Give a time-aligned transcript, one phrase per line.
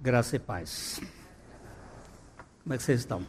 [0.00, 1.00] Graça e paz.
[2.62, 3.26] Como é que vocês estão?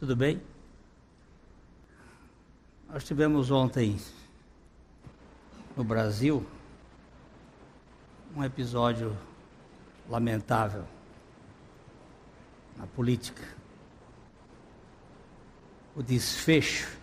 [0.00, 0.42] Tudo bem?
[2.88, 3.96] Nós tivemos ontem
[5.76, 6.44] no Brasil
[8.34, 9.16] um episódio
[10.08, 10.84] lamentável
[12.76, 13.46] na política.
[15.94, 16.98] O desfecho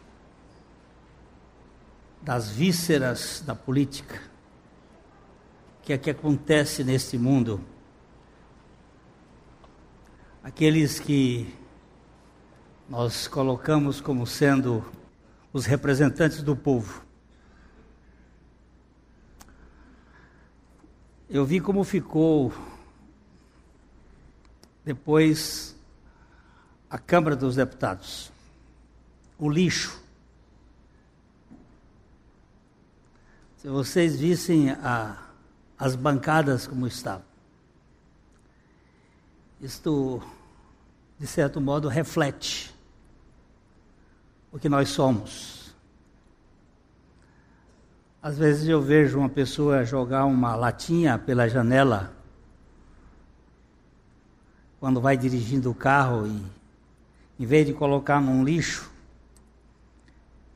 [2.21, 4.34] das vísceras da política
[5.85, 7.61] que é que acontece neste mundo.
[10.43, 11.53] Aqueles que
[12.89, 14.83] nós colocamos como sendo
[15.53, 17.05] os representantes do povo.
[21.29, 22.51] Eu vi como ficou
[24.83, 25.75] depois
[26.89, 28.31] a Câmara dos Deputados.
[29.37, 30.01] O lixo.
[33.57, 35.24] Se vocês vissem a
[35.77, 37.25] as bancadas como estavam.
[39.59, 40.21] Isto,
[41.19, 42.73] de certo modo, reflete
[44.51, 45.75] o que nós somos.
[48.21, 52.11] Às vezes eu vejo uma pessoa jogar uma latinha pela janela
[54.79, 56.41] quando vai dirigindo o carro e,
[57.39, 58.91] em vez de colocar num lixo,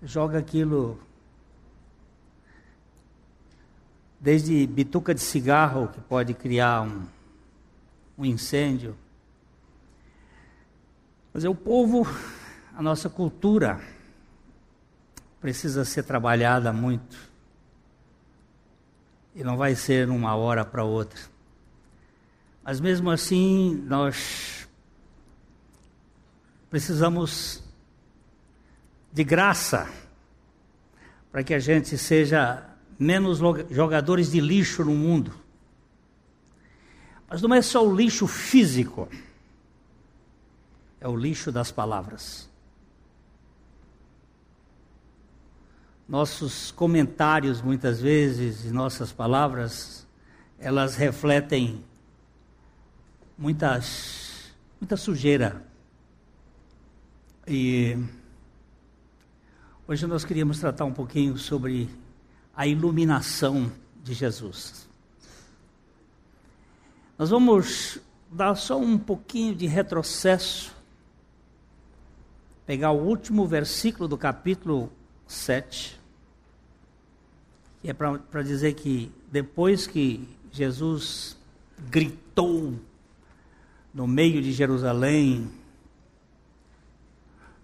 [0.01, 0.99] joga aquilo
[4.19, 7.05] desde bituca de cigarro, que pode criar um,
[8.17, 8.95] um incêndio.
[11.33, 12.05] Mas é o povo,
[12.75, 13.79] a nossa cultura,
[15.39, 17.17] precisa ser trabalhada muito.
[19.33, 21.19] E não vai ser numa hora para outra.
[22.63, 24.67] Mas mesmo assim, nós
[26.69, 27.63] precisamos
[29.11, 29.89] de graça
[31.31, 32.68] para que a gente seja
[32.99, 33.39] menos
[33.71, 35.33] jogadores de lixo no mundo.
[37.29, 39.07] Mas não é só o lixo físico,
[40.99, 42.49] é o lixo das palavras.
[46.07, 50.05] Nossos comentários, muitas vezes, e nossas palavras,
[50.57, 51.85] elas refletem
[53.37, 54.51] muitas,
[54.81, 55.63] muita sujeira.
[57.47, 57.95] E
[59.87, 61.87] hoje nós queríamos tratar um pouquinho sobre
[62.59, 63.71] a iluminação
[64.03, 64.85] de Jesus.
[67.17, 67.99] Nós vamos
[68.29, 70.75] dar só um pouquinho de retrocesso,
[72.65, 74.91] pegar o último versículo do capítulo
[75.25, 75.97] 7,
[77.81, 81.37] que é para dizer que depois que Jesus
[81.89, 82.77] gritou
[83.93, 85.49] no meio de Jerusalém,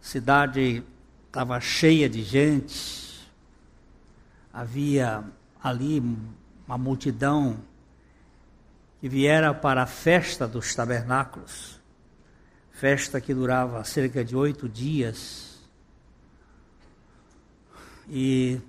[0.02, 0.82] a cidade
[1.28, 3.06] estava cheia de gente,
[4.56, 5.22] havia
[5.62, 6.02] ali
[6.66, 7.58] uma multidão
[9.02, 11.78] que viera para a festa dos tabernáculos,
[12.72, 15.60] festa que durava cerca de oito dias.
[18.08, 18.62] E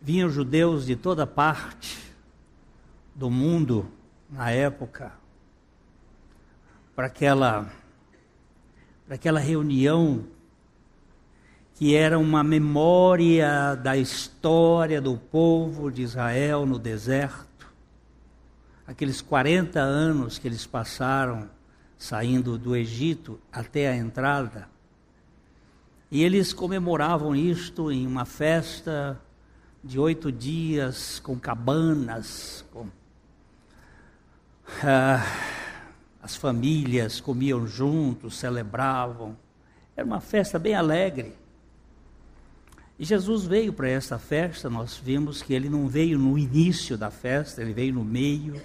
[0.00, 1.98] vinham judeus de toda parte
[3.14, 3.92] do mundo
[4.30, 5.12] na época
[6.94, 7.70] para aquela
[9.04, 10.26] para aquela reunião
[11.76, 17.70] que era uma memória da história do povo de Israel no deserto,
[18.86, 21.50] aqueles 40 anos que eles passaram
[21.98, 24.68] saindo do Egito até a entrada.
[26.10, 29.20] E eles comemoravam isto em uma festa
[29.84, 32.86] de oito dias, com cabanas, com.
[34.82, 35.22] Ah,
[36.22, 39.36] as famílias comiam juntos, celebravam.
[39.94, 41.34] Era uma festa bem alegre.
[42.98, 47.10] E Jesus veio para esta festa, nós vimos que ele não veio no início da
[47.10, 48.60] festa, ele veio no meio.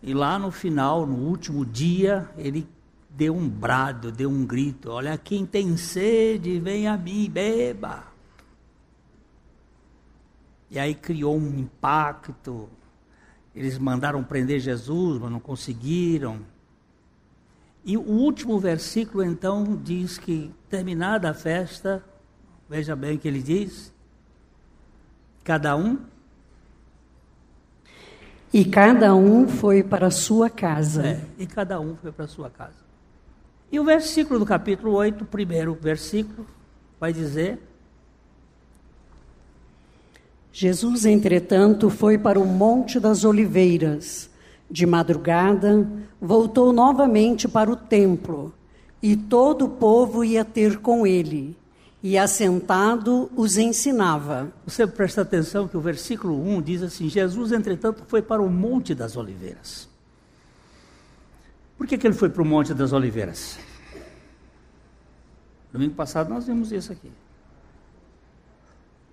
[0.00, 2.68] E lá no final, no último dia, ele
[3.10, 8.04] deu um brado, deu um grito: Olha, quem tem sede, vem a mim, beba.
[10.70, 12.68] E aí criou um impacto.
[13.54, 16.40] Eles mandaram prender Jesus, mas não conseguiram.
[17.84, 22.02] E o último versículo então diz que, terminada a festa,
[22.74, 23.92] Veja bem o que ele diz.
[25.44, 25.96] Cada um.
[28.52, 31.06] E cada um foi para a sua casa.
[31.06, 32.74] É, e cada um foi para a sua casa.
[33.70, 36.48] E o versículo do capítulo 8, o primeiro versículo,
[36.98, 37.60] vai dizer:
[40.52, 44.28] Jesus, entretanto, foi para o Monte das Oliveiras.
[44.68, 45.88] De madrugada,
[46.20, 48.52] voltou novamente para o templo,
[49.00, 51.56] e todo o povo ia ter com ele
[52.04, 54.52] e assentado os ensinava.
[54.66, 58.94] Você presta atenção que o versículo 1 diz assim: Jesus, entretanto, foi para o Monte
[58.94, 59.88] das Oliveiras.
[61.78, 63.58] Por que, que ele foi para o Monte das Oliveiras?
[65.72, 67.10] Domingo passado nós vimos isso aqui.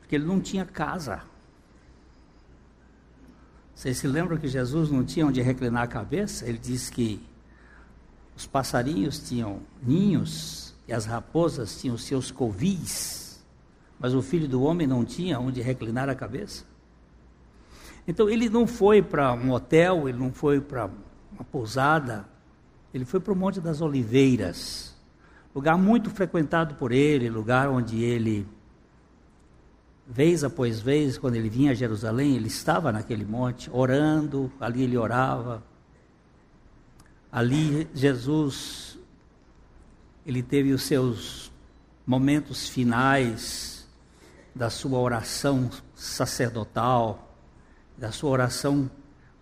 [0.01, 1.23] Porque ele não tinha casa.
[3.73, 6.45] Vocês se lembram que Jesus não tinha onde reclinar a cabeça?
[6.45, 7.25] Ele disse que
[8.35, 13.41] os passarinhos tinham ninhos e as raposas tinham seus covis,
[13.97, 16.65] mas o filho do homem não tinha onde reclinar a cabeça.
[18.05, 20.89] Então ele não foi para um hotel, ele não foi para
[21.31, 22.25] uma pousada,
[22.93, 24.93] ele foi para o Monte das Oliveiras,
[25.55, 28.45] lugar muito frequentado por ele, lugar onde ele,
[30.05, 34.97] vez após vez, quando ele vinha a Jerusalém, ele estava naquele monte, orando, ali ele
[34.97, 35.63] orava.
[37.31, 38.90] Ali Jesus
[40.25, 41.51] ele teve os seus
[42.05, 43.87] momentos finais
[44.53, 47.35] da sua oração sacerdotal,
[47.97, 48.89] da sua oração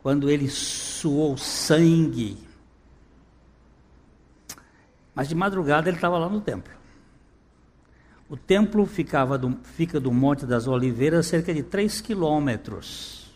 [0.02, 2.38] quando ele suou sangue.
[5.14, 6.74] Mas de madrugada ele estava lá no templo.
[8.30, 13.36] O templo ficava do, fica do Monte das Oliveiras cerca de 3 quilômetros.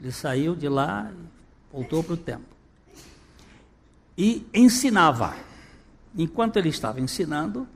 [0.00, 2.54] Ele saiu de lá e voltou para o templo.
[4.18, 5.34] E ensinava.
[6.16, 7.68] Enquanto ele estava ensinando, o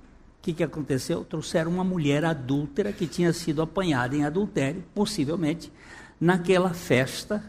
[0.42, 1.24] que, que aconteceu?
[1.24, 5.72] Trouxeram uma mulher adúltera que tinha sido apanhada em adultério, possivelmente,
[6.20, 7.42] naquela festa,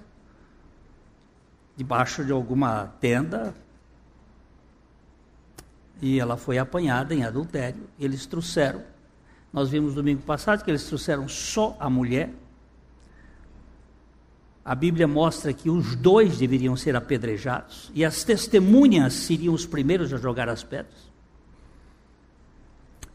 [1.77, 3.53] debaixo de alguma tenda,
[6.01, 7.83] e ela foi apanhada em adultério.
[7.99, 8.83] Eles trouxeram,
[9.53, 12.33] nós vimos domingo passado que eles trouxeram só a mulher,
[14.69, 20.13] a Bíblia mostra que os dois deveriam ser apedrejados e as testemunhas seriam os primeiros
[20.13, 21.09] a jogar as pedras.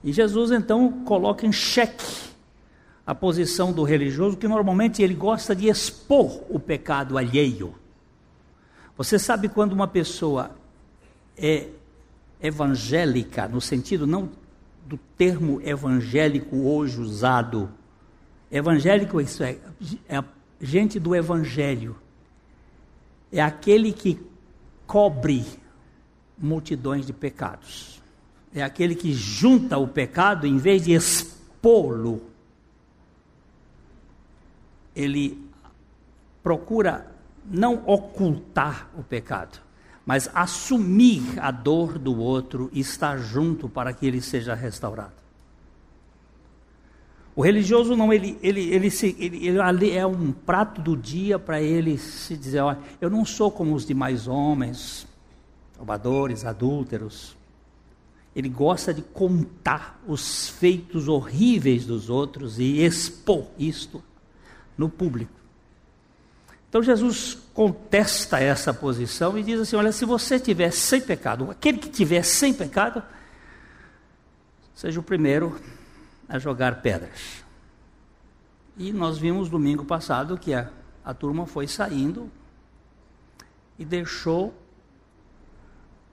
[0.03, 2.33] E Jesus então coloca em xeque
[3.07, 7.77] a posição do religioso, que normalmente ele gosta de expor o pecado alheio.
[8.97, 10.51] Você sabe quando uma pessoa
[11.37, 11.69] é
[12.43, 14.29] evangélica, no sentido não
[14.85, 17.71] do termo evangélico hoje usado,
[18.51, 19.57] evangélico isso é,
[20.09, 20.21] é
[20.65, 21.97] gente do Evangelho
[23.31, 24.19] é aquele que
[24.87, 25.45] cobre
[26.39, 28.03] multidões de pecados.
[28.55, 32.23] É aquele que junta o pecado em vez de expô-lo.
[34.95, 35.45] Ele
[36.43, 37.13] procura
[37.45, 39.61] não ocultar o pecado,
[40.07, 45.24] mas assumir a dor do outro e estar junto para que ele seja restaurado.
[47.37, 51.61] O religioso não, ele, ele, ele, se, ele, ele é um prato do dia para
[51.61, 55.07] ele se dizer, olha, eu não sou como os demais homens,
[55.77, 57.37] roubadores, adúlteros.
[58.37, 64.03] Ele gosta de contar os feitos horríveis dos outros e expor isto
[64.79, 65.33] no público.
[66.69, 71.79] Então Jesus contesta essa posição e diz assim: olha, se você tiver sem pecado, aquele
[71.79, 73.01] que tiver sem pecado,
[74.75, 75.57] seja o primeiro
[76.29, 77.45] a jogar pedras.
[78.77, 80.71] E nós vimos domingo passado que a,
[81.05, 82.31] a turma foi saindo
[83.79, 84.55] e deixou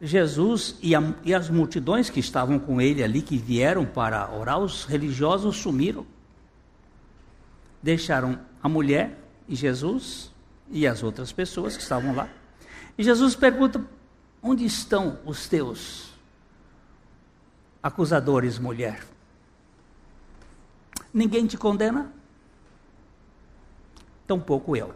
[0.02, 4.60] Jesus e, a, e, as multidões que estavam com ele ali, que vieram para orar,
[4.60, 6.06] os religiosos sumiram.
[7.84, 10.32] Deixaram a mulher e Jesus
[10.72, 12.28] e as outras pessoas que estavam lá.
[12.98, 13.84] E Jesus pergunta:
[14.42, 16.12] Onde estão os teus
[17.82, 19.04] acusadores, mulher?
[21.14, 22.12] Ninguém te condena?
[24.28, 24.94] Tampouco eu.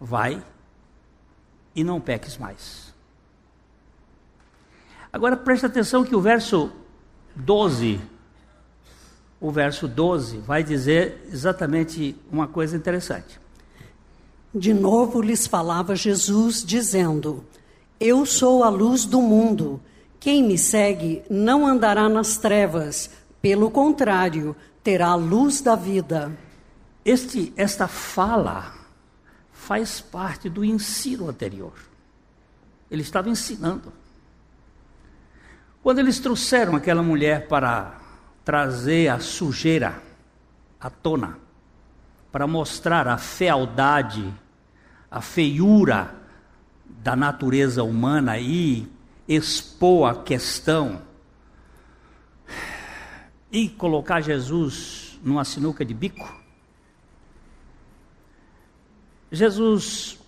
[0.00, 0.42] Vai
[1.74, 2.92] e não peques mais.
[5.12, 6.70] Agora preste atenção que o verso
[7.36, 8.00] 12,
[9.40, 13.40] o verso 12 vai dizer exatamente uma coisa interessante.
[14.54, 17.44] De novo lhes falava Jesus, dizendo:
[17.98, 19.80] Eu sou a luz do mundo.
[20.20, 26.36] Quem me segue não andará nas trevas, pelo contrário, terá a luz da vida.
[27.04, 28.74] Este, esta fala
[29.52, 31.72] faz parte do ensino anterior.
[32.90, 33.92] Ele estava ensinando.
[35.82, 38.00] Quando eles trouxeram aquela mulher para
[38.44, 40.02] trazer a sujeira
[40.80, 41.38] à tona,
[42.30, 44.32] para mostrar a fealdade,
[45.10, 46.14] a feiura
[46.84, 48.88] da natureza humana e
[49.28, 51.02] expor a questão
[53.52, 56.40] e colocar Jesus numa sinuca de bico?
[59.30, 60.18] Jesus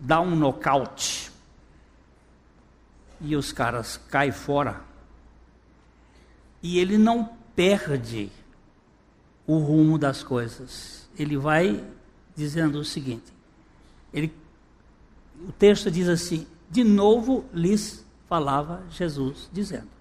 [0.00, 1.30] dá um nocaute
[3.20, 4.84] e os caras caem fora.
[6.62, 8.30] e ele não perde
[9.46, 11.08] o rumo das coisas.
[11.16, 11.84] Ele vai
[12.34, 13.32] dizendo o seguinte:
[14.12, 14.34] ele,
[15.48, 19.95] o texto diz assim: de novo lhes falava Jesus, dizendo.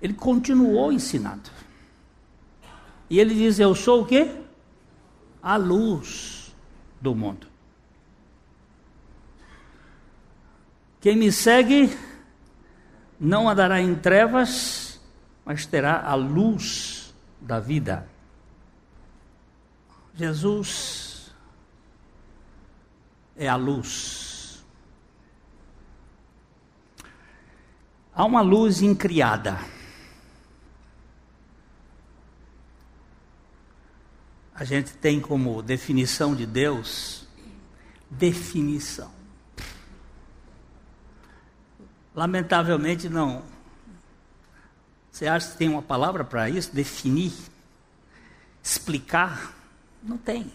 [0.00, 1.50] Ele continuou ensinando.
[3.10, 4.30] E ele diz: Eu sou o quê?
[5.42, 6.54] A luz
[7.00, 7.46] do mundo.
[11.00, 11.96] Quem me segue
[13.18, 15.00] não andará em trevas,
[15.44, 18.08] mas terá a luz da vida.
[20.14, 21.32] Jesus
[23.36, 24.64] é a luz.
[28.12, 29.58] Há uma luz incriada.
[34.58, 37.24] A gente tem como definição de Deus
[38.10, 39.12] definição.
[42.12, 43.44] Lamentavelmente não.
[45.12, 46.74] Você acha que tem uma palavra para isso?
[46.74, 47.32] Definir?
[48.60, 49.54] Explicar?
[50.02, 50.52] Não tem.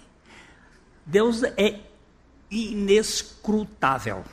[1.06, 1.80] Deus é
[2.52, 4.26] inescrutável.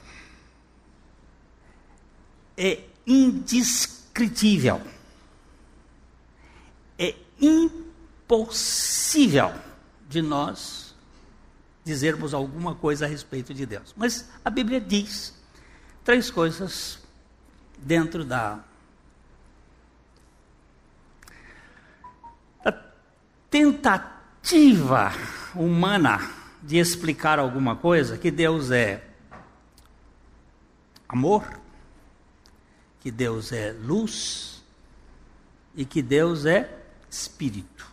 [2.56, 4.82] É indescritível.
[6.98, 7.89] É impossível
[10.08, 10.94] de nós
[11.84, 13.92] dizermos alguma coisa a respeito de Deus.
[13.96, 15.34] Mas a Bíblia diz
[16.04, 17.00] três coisas
[17.78, 18.60] dentro da,
[22.62, 22.72] da
[23.50, 25.12] tentativa
[25.54, 26.30] humana
[26.62, 29.02] de explicar alguma coisa, que Deus é
[31.08, 31.58] amor,
[33.00, 34.62] que Deus é luz
[35.74, 36.78] e que Deus é
[37.10, 37.89] espírito.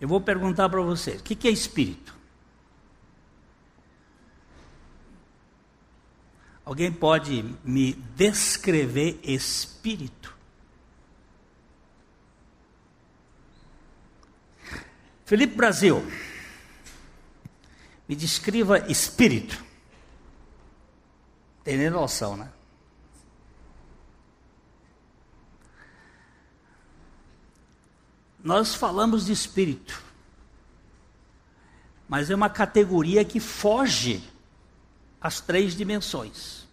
[0.00, 2.18] Eu vou perguntar para vocês: o que é espírito?
[6.64, 10.38] Alguém pode me descrever espírito?
[15.24, 16.04] Felipe Brasil,
[18.08, 19.64] me descreva espírito.
[21.62, 22.50] Tem nem noção, né?
[28.42, 30.02] Nós falamos de espírito,
[32.08, 34.22] mas é uma categoria que foge
[35.20, 36.66] às três dimensões.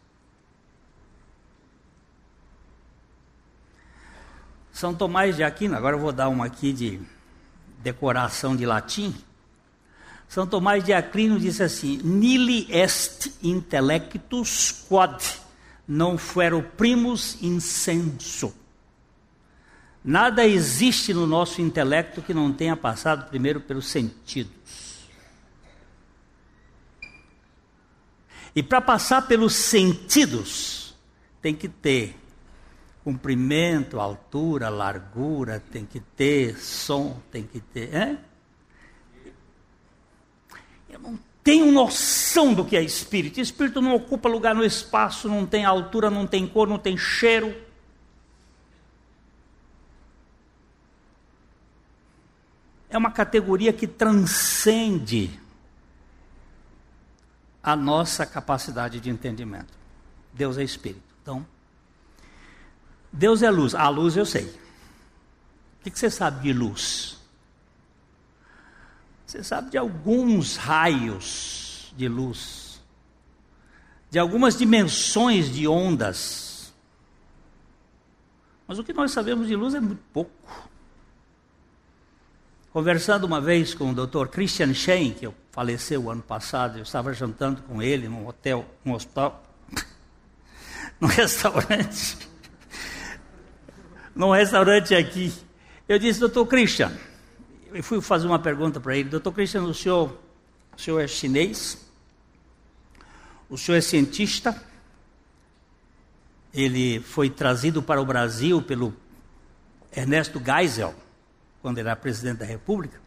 [4.72, 7.02] São Tomás de Aquino, agora eu vou dar uma aqui de
[7.80, 9.14] decoração de latim.
[10.30, 15.18] São Tomás de Aquino disse assim: Nili est intellectus quod
[15.88, 18.54] non fuero primus incenso.
[20.08, 25.10] Nada existe no nosso intelecto que não tenha passado primeiro pelos sentidos.
[28.56, 30.96] E para passar pelos sentidos,
[31.42, 32.16] tem que ter
[33.04, 37.94] comprimento, altura, largura, tem que ter som, tem que ter.
[37.94, 38.18] É?
[40.90, 43.42] Eu não tenho noção do que é espírito.
[43.42, 47.67] Espírito não ocupa lugar no espaço, não tem altura, não tem cor, não tem cheiro.
[52.98, 55.40] É uma categoria que transcende
[57.62, 59.72] a nossa capacidade de entendimento.
[60.34, 61.04] Deus é espírito.
[61.22, 61.46] Então,
[63.14, 63.76] Deus é luz.
[63.76, 64.46] A luz eu sei.
[64.46, 67.20] O que você sabe de luz?
[69.28, 72.82] Você sabe de alguns raios de luz,
[74.10, 76.74] de algumas dimensões de ondas.
[78.68, 80.32] Mas o que nós sabemos de luz é muito pouco.
[82.78, 84.28] Conversando uma vez com o Dr.
[84.28, 89.44] Christian Shein, que faleceu ano passado, eu estava jantando com ele num hotel, num hospital,
[91.02, 92.30] num restaurante
[94.16, 95.34] num restaurante aqui.
[95.90, 96.96] Eu disse, doutor Christian,
[97.74, 100.16] eu fui fazer uma pergunta para ele, doutor Christian, o senhor,
[100.78, 101.84] o senhor é chinês?
[103.50, 104.56] O senhor é cientista?
[106.54, 108.94] Ele foi trazido para o Brasil pelo
[109.92, 110.94] Ernesto Geisel,
[111.62, 113.00] quando era presidente da República,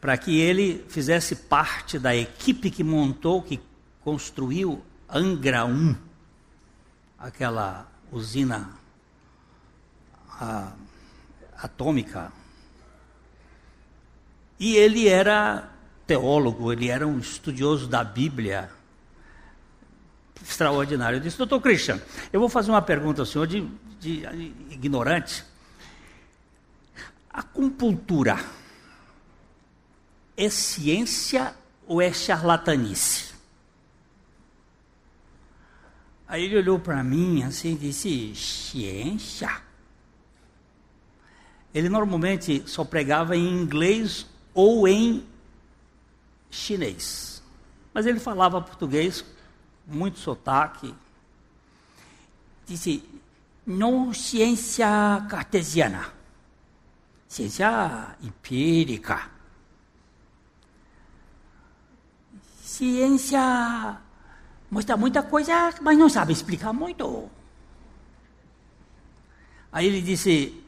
[0.00, 3.60] para que ele fizesse parte da equipe que montou, que
[4.02, 5.96] construiu Angra 1,
[7.18, 8.70] aquela usina
[10.28, 10.72] a,
[11.56, 12.32] atômica.
[14.58, 15.68] E ele era
[16.06, 18.70] teólogo, ele era um estudioso da Bíblia.
[20.42, 21.16] Extraordinário.
[21.16, 22.00] Eu disse, doutor Christian,
[22.32, 23.60] eu vou fazer uma pergunta ao senhor de,
[24.00, 25.44] de, de ignorante.
[27.38, 28.44] Acupuntura
[30.36, 31.54] é ciência
[31.86, 33.32] ou é charlatanice?
[36.26, 39.62] Aí ele olhou para mim assim e disse: ciência.
[41.72, 45.24] Ele normalmente só pregava em inglês ou em
[46.50, 47.40] chinês.
[47.94, 49.24] Mas ele falava português,
[49.86, 50.92] muito sotaque.
[52.66, 53.08] Disse:
[53.64, 54.88] não ciência
[55.30, 56.17] cartesiana,
[57.28, 59.30] ciência empírica.
[62.62, 64.00] Ciência
[64.70, 67.30] mostra muita coisa, mas não sabe explicar muito.
[69.70, 70.64] Aí ele disse: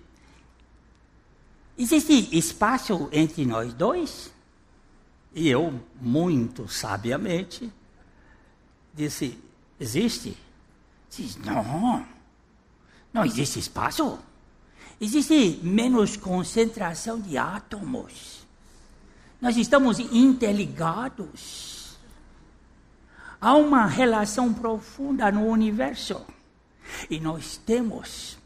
[1.79, 4.31] Existe espaço entre nós dois?
[5.35, 7.73] E eu, muito sabiamente,
[8.93, 9.39] disse:
[9.79, 10.37] Existe?
[11.11, 12.07] Diz: Não,
[13.13, 14.19] não existe espaço.
[15.01, 18.47] Existe menos concentração de átomos.
[19.41, 21.97] Nós estamos interligados.
[23.41, 26.27] Há uma relação profunda no universo.
[27.09, 28.37] E nós temos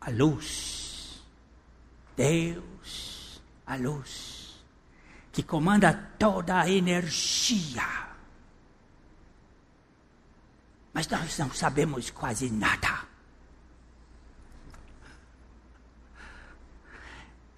[0.00, 1.22] a luz.
[2.16, 4.60] Deus, a luz,
[5.32, 8.10] que comanda toda a energia.
[10.92, 13.09] Mas nós não sabemos quase nada.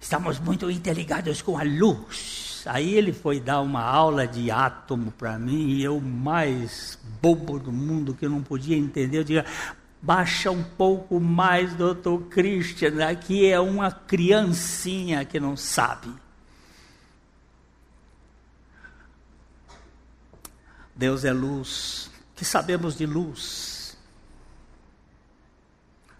[0.03, 5.37] Estamos muito interligados com a luz Aí ele foi dar uma aula de átomo para
[5.37, 9.45] mim e eu, mais bobo do mundo, que eu não podia entender, eu digo,
[10.01, 16.09] baixa um pouco mais, doutor Christian, aqui é uma criancinha que não sabe.
[20.95, 23.97] Deus é luz, que sabemos de luz.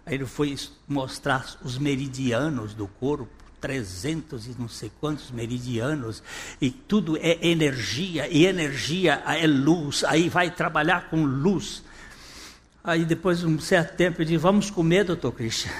[0.04, 3.43] Aí ele foi mostrar os meridianos do corpo.
[3.64, 6.22] 300 e não sei quantos meridianos,
[6.60, 11.82] e tudo é energia, e energia é luz, aí vai trabalhar com luz.
[12.84, 15.72] Aí depois de um certo tempo eu disse, vamos comer, doutor Christian.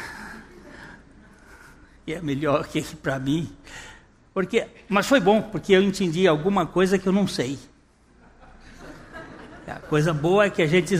[2.06, 3.52] E é melhor que para mim.
[4.32, 7.58] Porque, mas foi bom, porque eu entendi alguma coisa que eu não sei.
[9.66, 10.96] A coisa boa é que a gente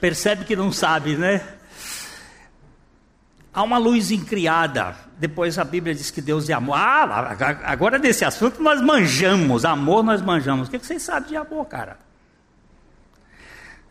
[0.00, 1.46] percebe que não sabe, né?
[3.54, 4.96] Há uma luz incriada.
[5.18, 6.76] Depois a Bíblia diz que Deus é amor.
[6.76, 9.64] Ah, agora nesse assunto nós manjamos.
[9.64, 10.68] Amor nós manjamos.
[10.68, 11.98] O que vocês sabem de amor, cara?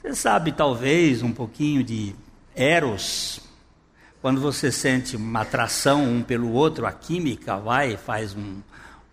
[0.01, 2.15] Você sabe talvez um pouquinho de
[2.55, 3.39] Eros.
[4.19, 8.61] Quando você sente uma atração um pelo outro, a química vai e faz um,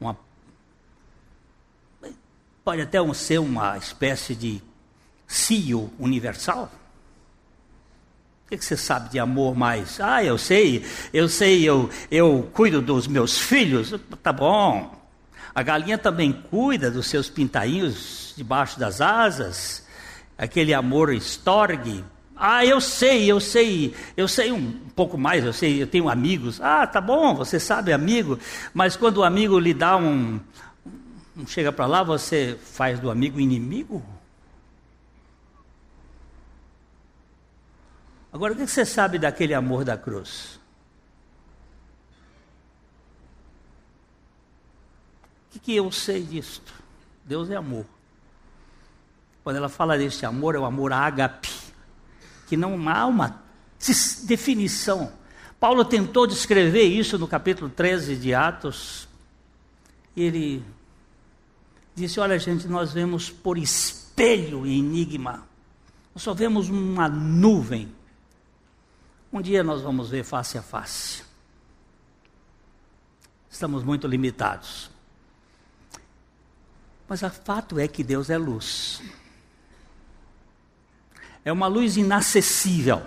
[0.00, 0.16] uma.
[2.64, 4.62] Pode até ser uma espécie de
[5.26, 6.70] cio universal.
[8.48, 10.00] O que, você sabe de amor mais?
[10.00, 10.82] Ah, eu sei,
[11.12, 13.94] eu sei, eu, eu cuido dos meus filhos.
[14.22, 14.90] Tá bom.
[15.54, 19.86] A galinha também cuida dos seus pintainhos debaixo das asas.
[20.38, 22.02] Aquele amor estorgue.
[22.34, 26.58] Ah, eu sei, eu sei, eu sei um pouco mais, eu sei, eu tenho amigos.
[26.58, 28.38] Ah, tá bom, você sabe amigo,
[28.72, 30.40] mas quando o amigo lhe dá um,
[31.36, 34.02] um chega para lá, você faz do amigo inimigo?
[38.32, 40.60] Agora, o que você sabe daquele amor da cruz?
[45.46, 46.72] O que, que eu sei disto?
[47.24, 47.86] Deus é amor.
[49.42, 51.48] Quando ela fala deste amor, é o amor ágape,
[52.46, 53.42] que não há uma
[54.24, 55.10] definição.
[55.58, 59.08] Paulo tentou descrever isso no capítulo 13 de Atos.
[60.14, 60.64] E ele
[61.94, 65.46] disse: Olha, gente, nós vemos por espelho e enigma.
[66.14, 67.96] Nós só vemos uma nuvem
[69.32, 71.22] um dia nós vamos ver face a face.
[73.50, 74.90] Estamos muito limitados.
[77.08, 79.02] Mas o fato é que Deus é luz.
[81.44, 83.02] É uma luz inacessível,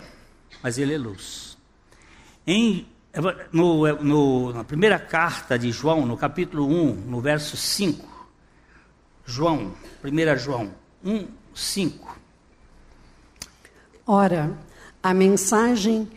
[0.63, 1.57] mas Ele é luz.
[2.45, 2.87] Em,
[3.51, 8.29] no, no, na primeira carta de João, no capítulo 1, no verso 5,
[9.25, 12.19] João, 1 João 1, 5.
[14.07, 14.57] Ora,
[15.01, 16.07] a mensagem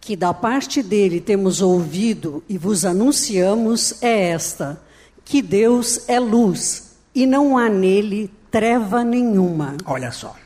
[0.00, 4.82] que da parte dele temos ouvido e vos anunciamos é esta:
[5.24, 9.76] que Deus é luz e não há nele treva nenhuma.
[9.84, 10.36] Olha só.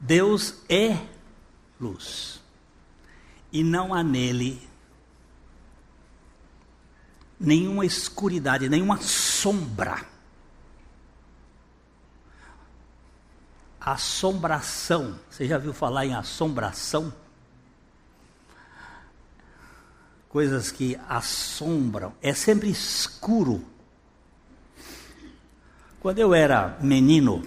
[0.00, 0.96] Deus é
[1.80, 2.40] luz
[3.52, 4.60] e não há nele
[7.38, 10.11] nenhuma escuridade, nenhuma sombra.
[13.84, 15.18] Assombração.
[15.28, 17.12] Você já viu falar em assombração?
[20.28, 22.14] Coisas que assombram.
[22.22, 23.64] É sempre escuro.
[26.00, 27.44] Quando eu era menino,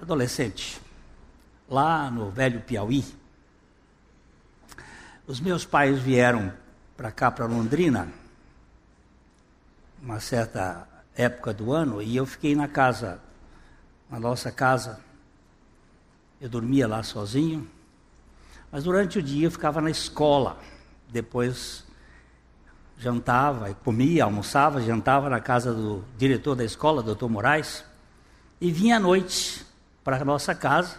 [0.00, 0.80] adolescente,
[1.68, 3.04] lá no velho Piauí.
[5.26, 6.52] Os meus pais vieram
[6.96, 8.08] para cá, para Londrina,
[10.02, 13.20] uma certa época do ano, e eu fiquei na casa,
[14.10, 15.09] na nossa casa.
[16.40, 17.68] Eu dormia lá sozinho,
[18.72, 20.58] mas durante o dia eu ficava na escola.
[21.08, 21.84] Depois
[22.96, 27.84] jantava, comia, almoçava, jantava na casa do diretor da escola, doutor Moraes,
[28.60, 29.66] e vinha à noite
[30.04, 30.96] para a nossa casa.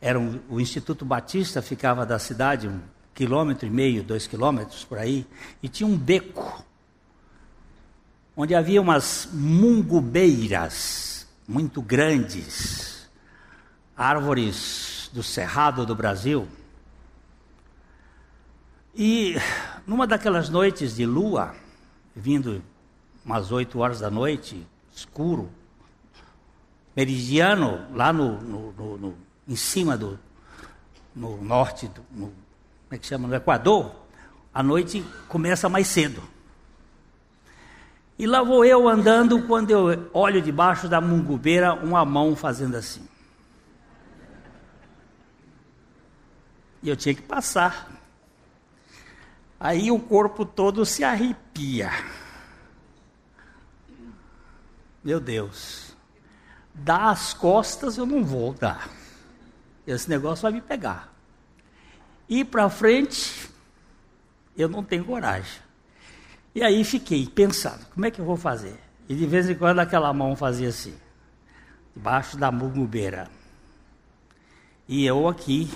[0.00, 2.80] Era um, o Instituto Batista ficava da cidade um
[3.14, 5.26] quilômetro e meio, dois quilômetros por aí,
[5.62, 6.64] e tinha um beco
[8.36, 12.95] onde havia umas mungubeiras muito grandes,
[13.96, 16.46] árvores do cerrado do Brasil.
[18.94, 19.36] E
[19.86, 21.54] numa daquelas noites de lua,
[22.14, 22.62] vindo
[23.24, 25.50] umas oito horas da noite, escuro,
[26.94, 29.14] meridiano, lá no, no, no, no
[29.48, 30.18] em cima do
[31.14, 32.34] no norte, do, no, como
[32.90, 33.90] é que chama, no Equador,
[34.52, 36.22] a noite começa mais cedo.
[38.18, 43.06] E lá vou eu andando, quando eu olho debaixo da mungubeira, uma mão fazendo assim.
[46.86, 47.90] E eu tinha que passar.
[49.58, 51.90] Aí o corpo todo se arrepia.
[55.02, 55.96] Meu Deus.
[56.72, 58.88] Dar as costas eu não vou dar.
[59.84, 61.12] Esse negócio vai me pegar.
[62.28, 63.50] Ir para frente,
[64.56, 65.60] eu não tenho coragem.
[66.54, 68.78] E aí fiquei pensando, como é que eu vou fazer?
[69.08, 70.94] E de vez em quando aquela mão fazia assim,
[71.96, 73.28] debaixo da mugubeira.
[74.86, 75.68] E eu aqui,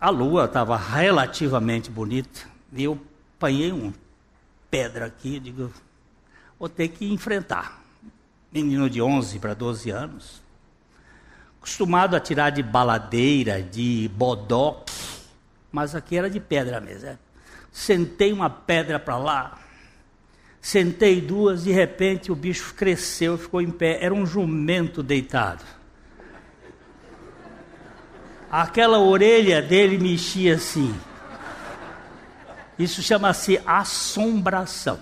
[0.00, 2.40] a lua estava relativamente bonita,
[2.72, 3.00] e eu
[3.36, 3.92] apanhei uma
[4.70, 5.72] pedra aqui, digo,
[6.58, 7.80] vou ter que enfrentar.
[8.52, 10.42] Menino de 11 para 12 anos,
[11.58, 14.92] acostumado a tirar de baladeira, de bodoque,
[15.70, 17.08] mas aqui era de pedra mesmo.
[17.08, 17.18] É?
[17.72, 19.58] sentei uma pedra para lá,
[20.60, 25.64] sentei duas, de repente o bicho cresceu, ficou em pé, era um jumento deitado.
[28.52, 30.94] Aquela orelha dele mexia assim.
[32.78, 35.00] Isso chama-se assombração.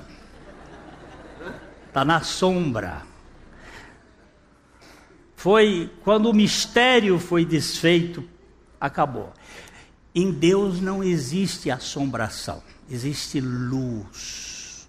[1.88, 3.02] Está na sombra.
[5.34, 8.22] Foi quando o mistério foi desfeito,
[8.80, 9.32] acabou.
[10.14, 14.88] Em Deus não existe assombração, existe luz.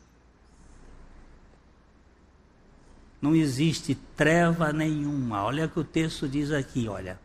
[3.19, 5.43] Não existe treva nenhuma.
[5.43, 7.19] Olha o que o texto diz aqui, olha.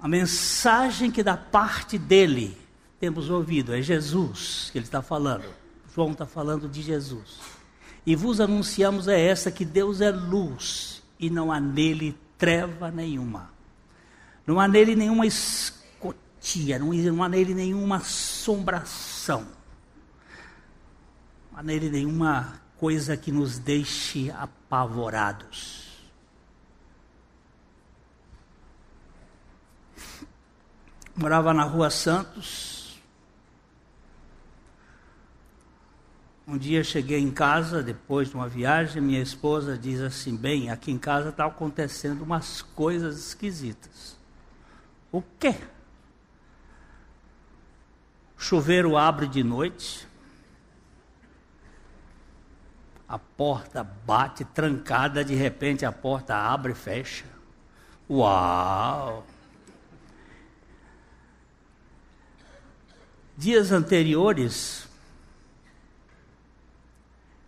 [0.00, 2.56] A mensagem que da parte dele
[2.98, 5.44] temos ouvido é Jesus, que ele está falando.
[5.94, 7.38] João está falando de Jesus.
[8.06, 13.50] E vos anunciamos é essa que Deus é luz e não há nele treva nenhuma.
[14.46, 15.80] Não há nele nenhuma escuridão
[16.40, 19.46] tia, não há nele nenhuma assombração,
[21.52, 25.79] não há nele nenhuma coisa que nos deixe apavorados.
[31.20, 32.98] Morava na rua Santos.
[36.48, 40.90] Um dia cheguei em casa, depois de uma viagem, minha esposa diz assim: Bem, aqui
[40.90, 44.16] em casa está acontecendo umas coisas esquisitas.
[45.12, 45.54] O quê?
[48.38, 50.08] chuveiro abre de noite,
[53.06, 57.26] a porta bate trancada, de repente a porta abre e fecha.
[58.08, 59.22] Uau!
[63.40, 64.86] Dias anteriores,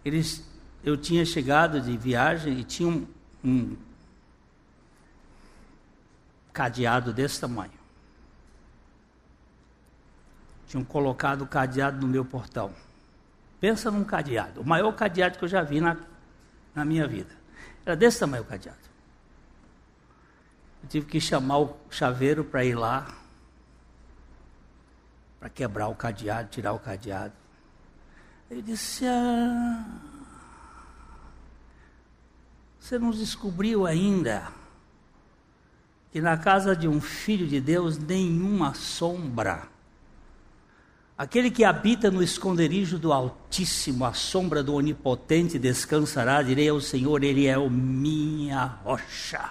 [0.04, 0.42] eles,
[0.82, 3.06] eu tinha chegado de viagem e tinha um,
[3.44, 3.76] um
[6.52, 7.82] cadeado desse tamanho
[10.72, 12.72] tinham colocado o cadeado no meu portão.
[13.60, 15.98] Pensa num cadeado, o maior cadeado que eu já vi na,
[16.74, 17.28] na minha vida.
[17.84, 18.78] Era desse tamanho o cadeado.
[20.82, 23.06] Eu tive que chamar o chaveiro para ir lá,
[25.42, 27.32] para quebrar o cadeado, tirar o cadeado.
[28.48, 29.84] Ele disse: ah,
[32.78, 34.46] Você não descobriu ainda
[36.12, 39.72] que na casa de um filho de Deus nenhuma sombra
[41.18, 46.42] Aquele que habita no esconderijo do Altíssimo, à sombra do Onipotente, descansará.
[46.42, 49.50] Direi ao Senhor: Ele é o minha rocha.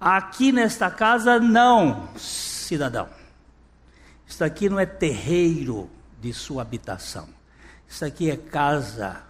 [0.00, 3.21] Aqui nesta casa, não, cidadão.
[4.32, 7.28] Isso aqui não é terreiro de sua habitação.
[7.86, 9.22] Isso aqui é casa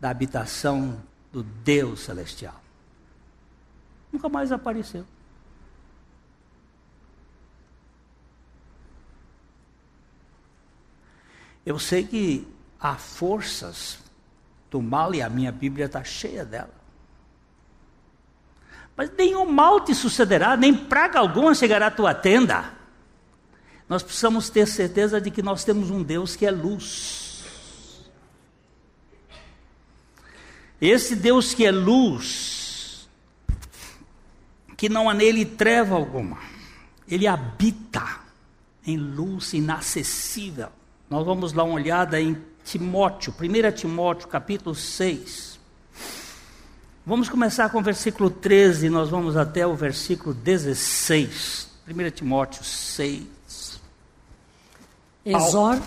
[0.00, 2.58] da habitação do Deus celestial.
[4.10, 5.04] Nunca mais apareceu.
[11.66, 12.48] Eu sei que
[12.80, 13.98] há forças
[14.70, 16.72] do mal e a minha Bíblia está cheia dela.
[18.96, 22.77] Mas nenhum mal te sucederá, nem praga alguma chegará à tua tenda.
[23.88, 27.44] Nós precisamos ter certeza de que nós temos um Deus que é luz.
[30.80, 33.08] Esse Deus que é luz,
[34.76, 36.38] que não há nele treva alguma,
[37.08, 38.20] ele habita
[38.86, 40.68] em luz inacessível.
[41.08, 45.58] Nós vamos dar uma olhada em Timóteo, 1 Timóteo, capítulo 6.
[47.04, 51.66] Vamos começar com o versículo 13, nós vamos até o versículo 16.
[51.88, 53.37] 1 Timóteo 6.
[55.36, 55.78] Exor,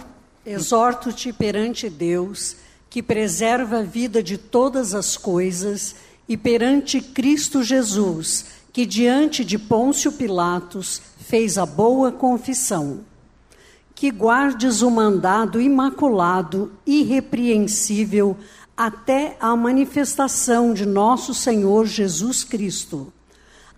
[0.46, 2.56] Exorto-te perante Deus,
[2.90, 5.96] que preserva a vida de todas as coisas,
[6.28, 13.02] e perante Cristo Jesus, que diante de Pôncio Pilatos fez a boa confissão.
[13.94, 18.36] Que guardes o mandado imaculado, irrepreensível,
[18.76, 23.14] até a manifestação de nosso Senhor Jesus Cristo,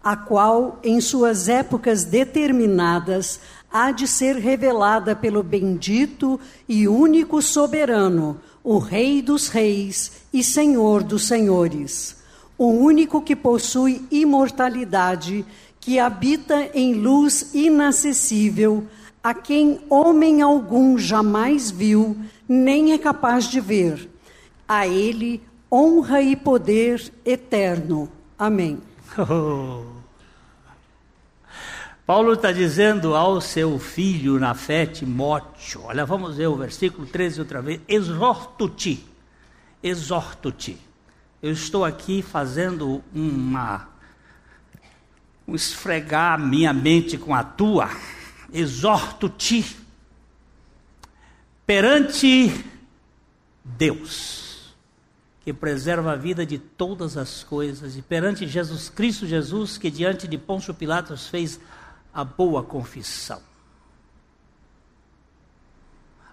[0.01, 3.39] a qual, em suas épocas determinadas,
[3.73, 11.01] há de ser revelada pelo bendito e único soberano, o Rei dos Reis e Senhor
[11.01, 12.15] dos Senhores,
[12.55, 15.43] o único que possui imortalidade,
[15.79, 18.85] que habita em luz inacessível,
[19.23, 22.15] a quem homem algum jamais viu,
[22.47, 24.07] nem é capaz de ver.
[24.67, 28.07] A ele honra e poder eterno.
[28.37, 28.77] Amém.
[29.15, 29.92] Oh.
[32.05, 37.39] Paulo está dizendo ao seu filho na fé, Timóteo, olha, vamos ver o versículo 13
[37.39, 39.07] outra vez, exorto-te,
[39.81, 40.77] exorto-te.
[41.41, 43.87] Eu estou aqui fazendo uma,
[45.47, 47.89] um esfregar minha mente com a tua,
[48.51, 49.77] exorto-te
[51.65, 52.65] perante
[53.63, 54.75] Deus,
[55.45, 60.27] que preserva a vida de todas as coisas, e perante Jesus Cristo Jesus, que diante
[60.27, 61.61] de Pôncio Pilatos fez
[62.13, 63.41] a boa confissão.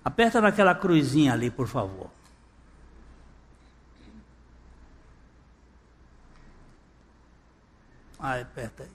[0.05, 2.11] Aperta naquela cruzinha ali, por favor.
[8.19, 8.91] Ah, aperta aí.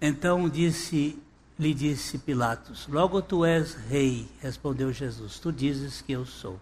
[0.00, 1.22] Então disse,
[1.58, 5.38] lhe disse Pilatos: Logo tu és rei, respondeu Jesus.
[5.38, 6.60] Tu dizes que eu sou.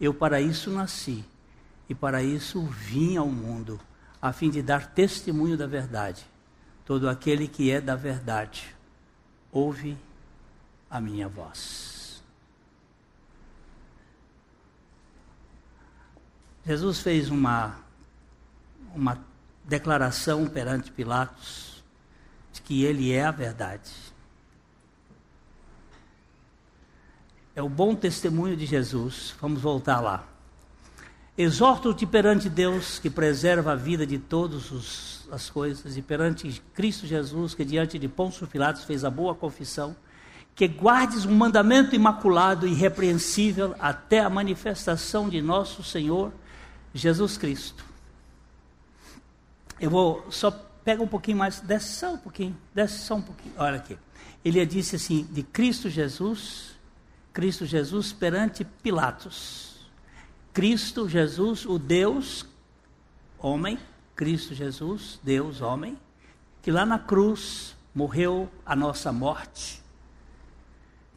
[0.00, 1.24] Eu para isso nasci
[1.92, 3.78] e para isso vim ao mundo,
[4.20, 6.26] a fim de dar testemunho da verdade.
[6.86, 8.74] Todo aquele que é da verdade
[9.52, 9.98] ouve
[10.90, 12.22] a minha voz.
[16.64, 17.78] Jesus fez uma
[18.94, 19.22] uma
[19.62, 21.84] declaração perante Pilatos
[22.54, 23.92] de que Ele é a verdade.
[27.54, 29.34] É o bom testemunho de Jesus.
[29.38, 30.31] Vamos voltar lá.
[31.36, 37.54] Exorto-te perante Deus, que preserva a vida de todas as coisas, e perante Cristo Jesus,
[37.54, 39.96] que diante de Pôncio Pilatos fez a boa confissão,
[40.54, 46.30] que guardes um mandamento imaculado e irrepreensível até a manifestação de nosso Senhor
[46.92, 47.82] Jesus Cristo.
[49.80, 50.50] Eu vou só
[50.84, 53.54] Pega um pouquinho mais, desce só um pouquinho, desce só um pouquinho.
[53.56, 53.96] Olha aqui.
[54.44, 56.72] Ele disse assim: de Cristo Jesus,
[57.32, 59.71] Cristo Jesus perante Pilatos.
[60.52, 62.46] Cristo Jesus, o Deus,
[63.38, 63.78] homem,
[64.14, 65.98] Cristo Jesus, Deus, homem,
[66.60, 69.82] que lá na cruz morreu a nossa morte,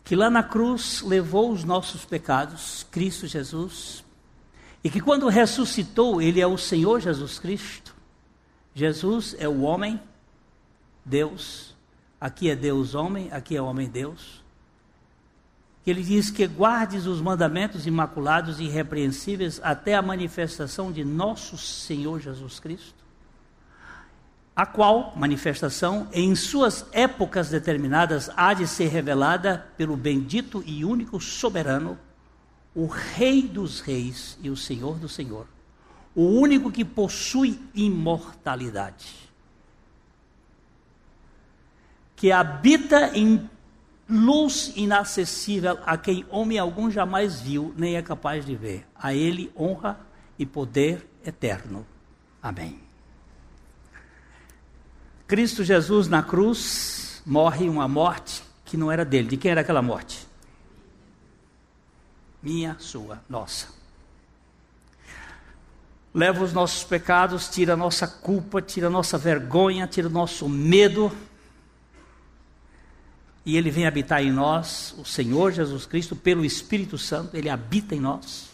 [0.03, 4.03] que lá na cruz levou os nossos pecados, Cristo Jesus,
[4.83, 7.95] e que quando ressuscitou, Ele é o Senhor Jesus Cristo,
[8.73, 9.99] Jesus é o homem,
[11.03, 11.75] Deus.
[12.19, 14.44] Aqui é Deus homem, aqui é homem Deus.
[15.85, 21.57] Que ele diz que guardes os mandamentos imaculados e irrepreensíveis até a manifestação de nosso
[21.57, 23.05] Senhor Jesus Cristo.
[24.53, 31.21] A qual manifestação, em suas épocas determinadas, há de ser revelada pelo bendito e único
[31.21, 31.97] soberano,
[32.73, 35.47] o Rei dos Reis e o Senhor do Senhor
[36.15, 39.13] o único que possui imortalidade,
[42.15, 43.49] que habita em
[44.09, 48.85] luz inacessível a quem homem algum jamais viu, nem é capaz de ver.
[48.95, 49.99] A ele honra
[50.37, 51.85] e poder eterno.
[52.41, 52.79] Amém.
[55.27, 59.29] Cristo Jesus na cruz morre uma morte que não era dele.
[59.29, 60.27] De quem era aquela morte?
[62.41, 63.67] Minha, sua, nossa.
[66.13, 70.47] leva os nossos pecados, tira a nossa culpa, tira a nossa vergonha, tira o nosso
[70.47, 71.11] medo.
[73.45, 77.93] E Ele vem habitar em nós, o Senhor Jesus Cristo, pelo Espírito Santo, Ele habita
[77.93, 78.49] em nós.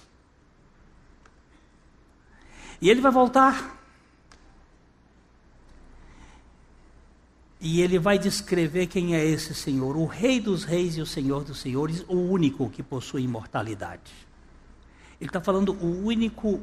[2.81, 3.81] E Ele vai voltar.
[7.63, 11.43] E ele vai descrever quem é esse Senhor, o Rei dos Reis e o Senhor
[11.43, 14.11] dos Senhores, o único que possui imortalidade.
[15.19, 16.59] Ele está falando o único,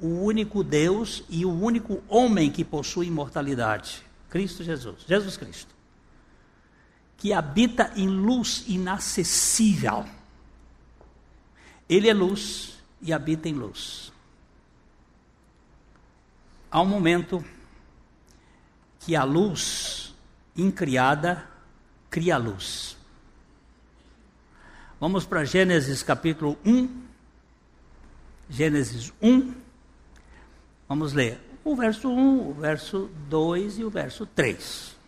[0.00, 5.74] o único Deus e o único homem que possui imortalidade, Cristo Jesus, Jesus Cristo,
[7.22, 10.04] que habita em luz inacessível.
[11.88, 14.12] Ele é luz e habita em luz.
[16.68, 17.44] Há um momento
[18.98, 20.12] que a luz
[20.56, 21.48] incriada
[22.10, 22.96] cria luz.
[24.98, 27.04] Vamos para Gênesis capítulo 1.
[28.50, 29.54] Gênesis 1.
[30.88, 35.01] Vamos ler o verso 1, o verso 2 e o verso 3.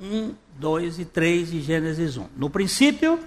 [0.00, 2.26] 1, 2 e 3 de Gênesis 1.
[2.36, 3.20] No princípio.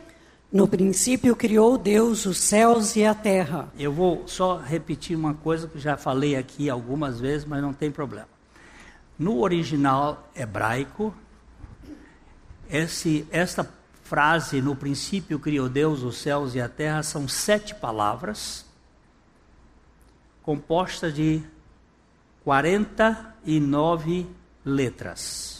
[0.51, 3.73] No princípio criou Deus os céus e a terra.
[3.77, 7.89] Eu vou só repetir uma coisa que já falei aqui algumas vezes, mas não tem
[7.89, 8.27] problema.
[9.17, 11.11] No original hebraico,
[12.69, 13.67] esse, esta
[14.03, 18.63] frase, no princípio criou Deus os céus e a terra, são sete palavras,
[20.43, 21.41] compostas de
[22.43, 24.27] 49
[24.63, 25.52] letras.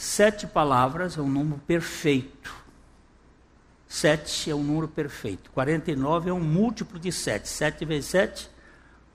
[0.00, 2.54] Sete palavras é um número perfeito.
[3.88, 5.50] Sete é um número perfeito.
[5.50, 7.48] 49 é um múltiplo de sete.
[7.48, 8.48] Sete vezes sete,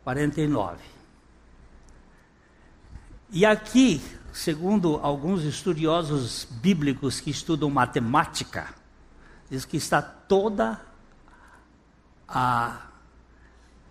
[0.04, 0.84] 49.
[3.30, 4.02] E aqui,
[4.34, 8.76] segundo alguns estudiosos bíblicos que estudam matemática,
[9.50, 10.82] diz que está toda
[12.28, 12.88] a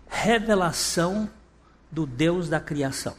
[0.07, 1.27] revelação
[1.91, 3.15] do Deus da criação,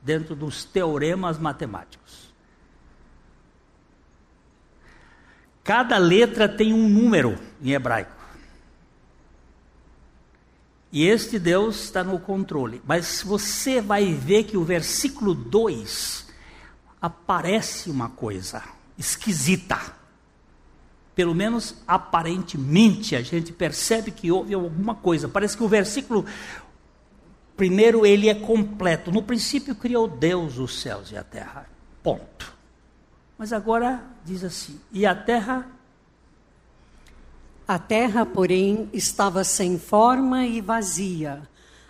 [0.00, 2.29] dentro dos teoremas matemáticos.
[5.70, 8.10] Cada letra tem um número em hebraico.
[10.90, 12.82] E este Deus está no controle.
[12.84, 16.26] Mas você vai ver que o versículo 2
[17.00, 18.64] aparece uma coisa
[18.98, 19.78] esquisita.
[21.14, 25.28] Pelo menos aparentemente a gente percebe que houve alguma coisa.
[25.28, 26.26] Parece que o versículo
[27.56, 29.12] primeiro ele é completo.
[29.12, 31.70] No princípio criou Deus os céus e a terra.
[32.02, 32.58] Ponto.
[33.40, 35.66] Mas agora diz assim: e a terra
[37.66, 41.40] a terra, porém, estava sem forma e vazia.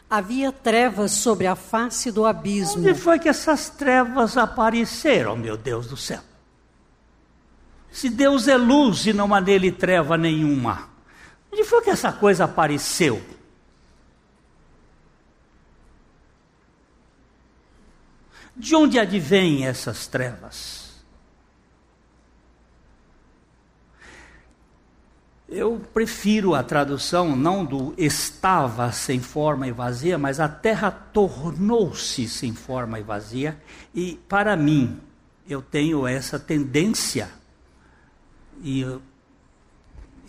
[0.08, 2.82] Havia trevas sobre a face do abismo.
[2.82, 6.20] Onde foi que essas trevas apareceram, meu Deus do céu?
[7.90, 10.88] Se Deus é luz e não há nele treva nenhuma,
[11.50, 13.20] onde foi que essa coisa apareceu?
[18.54, 20.79] De onde advêm essas trevas?
[25.50, 32.28] Eu prefiro a tradução não do estava sem forma e vazia, mas a terra tornou-se
[32.28, 33.60] sem forma e vazia.
[33.92, 35.00] E para mim,
[35.48, 37.28] eu tenho essa tendência,
[38.62, 39.02] e eu,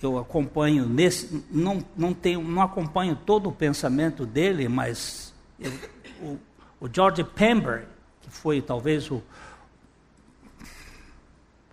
[0.02, 5.72] eu acompanho nesse, não, não, tenho, não acompanho todo o pensamento dele, mas eu,
[6.20, 6.40] o,
[6.80, 7.86] o George Pember,
[8.22, 9.22] que foi talvez o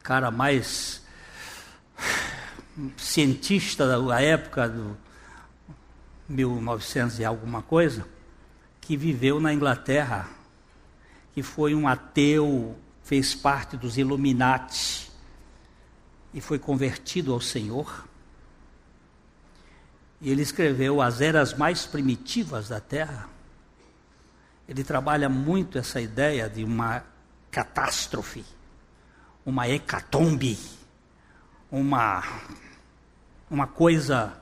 [0.02, 1.02] cara mais
[2.97, 4.97] cientista da época do
[6.29, 8.07] 1900 e alguma coisa,
[8.81, 10.29] que viveu na Inglaterra,
[11.33, 15.11] que foi um ateu, fez parte dos Illuminati
[16.33, 18.07] e foi convertido ao Senhor.
[20.21, 23.29] E ele escreveu As Eras Mais Primitivas da Terra.
[24.69, 27.03] Ele trabalha muito essa ideia de uma
[27.51, 28.45] catástrofe,
[29.47, 30.59] uma hecatombe,
[31.71, 32.23] uma
[33.50, 34.32] uma coisa,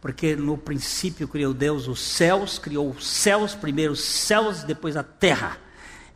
[0.00, 5.02] porque no princípio criou Deus os céus, criou os céus, primeiro os céus, depois a
[5.02, 5.58] terra.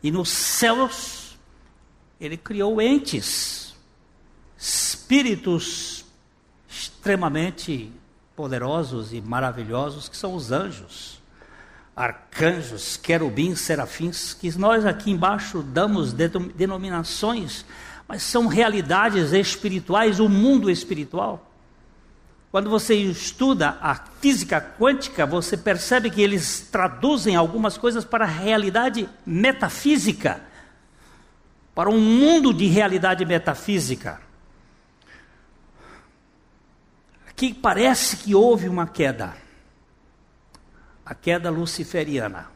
[0.01, 1.37] E nos céus,
[2.19, 3.75] ele criou entes,
[4.57, 6.05] espíritos
[6.67, 7.91] extremamente
[8.35, 11.21] poderosos e maravilhosos, que são os anjos,
[11.95, 17.63] arcanjos, querubins, serafins, que nós aqui embaixo damos denominações,
[18.07, 21.52] mas são realidades espirituais, o mundo espiritual.
[22.53, 28.27] Quando você estuda a física quântica, você percebe que eles traduzem algumas coisas para a
[28.27, 30.39] realidade metafísica,
[31.73, 34.21] para um mundo de realidade metafísica.
[37.35, 39.35] Que parece que houve uma queda.
[41.03, 42.51] a queda luciferiana.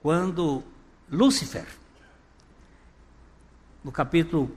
[0.00, 0.64] Quando
[1.10, 1.66] Lúcifer,
[3.84, 4.56] no capítulo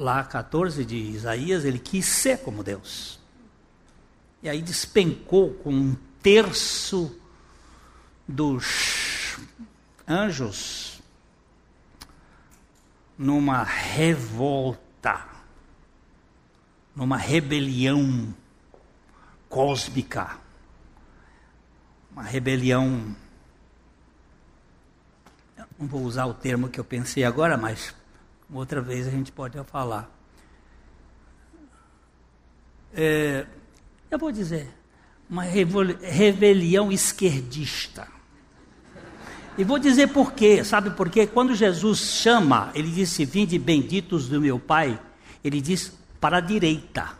[0.00, 3.20] lá 14 de Isaías, ele quis ser como Deus.
[4.42, 7.14] E aí despencou com um terço
[8.26, 9.36] dos
[10.08, 11.02] anjos
[13.18, 15.26] numa revolta,
[16.96, 18.34] numa rebelião
[19.50, 20.38] cósmica,
[22.10, 23.14] uma rebelião.
[25.78, 27.94] Não vou usar o termo que eu pensei agora, mas
[28.52, 30.10] outra vez a gente pode falar.
[32.92, 33.46] É,
[34.10, 34.68] eu vou dizer,
[35.28, 38.08] uma rebelião esquerdista.
[39.56, 41.26] E vou dizer por quê, sabe por quê?
[41.26, 44.98] Quando Jesus chama, ele disse: Vinde benditos do meu Pai,
[45.44, 47.10] ele diz para a direita.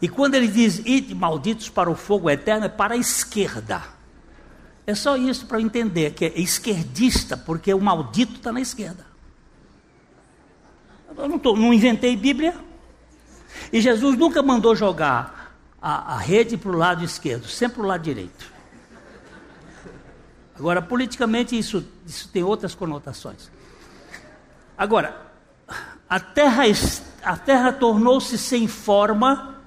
[0.00, 3.82] E quando ele diz: Ide malditos para o fogo eterno, é para a esquerda.
[4.86, 9.07] É só isso para eu entender, que é esquerdista, porque o maldito está na esquerda.
[11.18, 12.54] Eu não, tô, não inventei Bíblia.
[13.72, 17.86] E Jesus nunca mandou jogar a, a rede para o lado esquerdo, sempre para o
[17.88, 18.52] lado direito.
[20.56, 23.50] Agora, politicamente, isso, isso tem outras conotações.
[24.76, 25.20] Agora,
[26.08, 26.62] a terra,
[27.22, 29.60] a terra tornou-se sem forma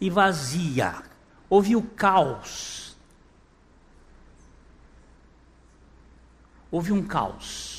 [0.00, 0.94] e vazia.
[1.48, 2.96] Houve o caos.
[6.70, 7.75] Houve um caos.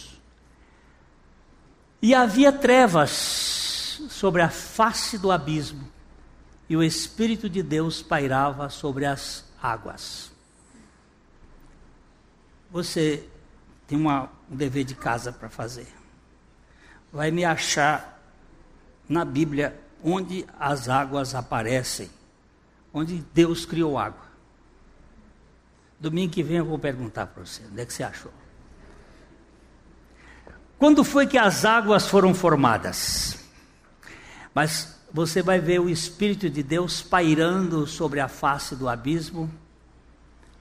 [2.08, 5.92] E havia trevas sobre a face do abismo
[6.70, 10.32] e o Espírito de Deus pairava sobre as águas.
[12.72, 13.28] Você
[13.86, 15.90] tem uma, um dever de casa para fazer.
[17.12, 18.24] Vai me achar
[19.10, 22.10] na Bíblia onde as águas aparecem,
[22.94, 24.28] onde Deus criou água.
[26.00, 28.32] Domingo que vem eu vou perguntar para você, onde é que você achou?
[30.78, 33.40] Quando foi que as águas foram formadas?
[34.54, 39.52] Mas você vai ver o Espírito de Deus pairando sobre a face do abismo.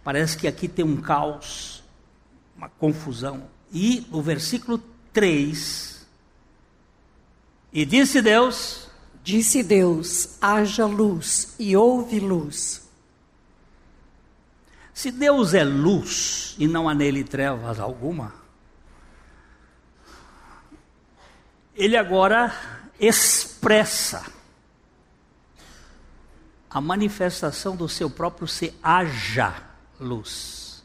[0.02, 1.82] Parece que aqui tem um caos,
[2.56, 3.44] uma confusão.
[3.72, 4.80] E o versículo
[5.12, 6.06] 3:
[7.72, 8.88] E disse Deus:
[9.22, 12.88] Disse Deus: haja luz, e houve luz.
[14.94, 18.32] Se Deus é luz e não há nele trevas alguma,
[21.76, 22.54] ele agora
[22.98, 24.24] expressa
[26.70, 29.62] a manifestação do seu próprio ser, haja
[30.00, 30.84] luz.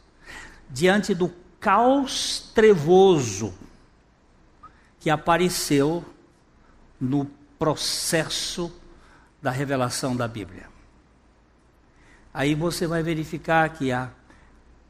[0.70, 3.54] Diante do caos trevoso
[5.00, 6.04] que apareceu
[7.00, 7.26] no
[7.58, 8.72] processo
[9.42, 10.70] da revelação da Bíblia.
[12.34, 14.12] Aí você vai verificar que a,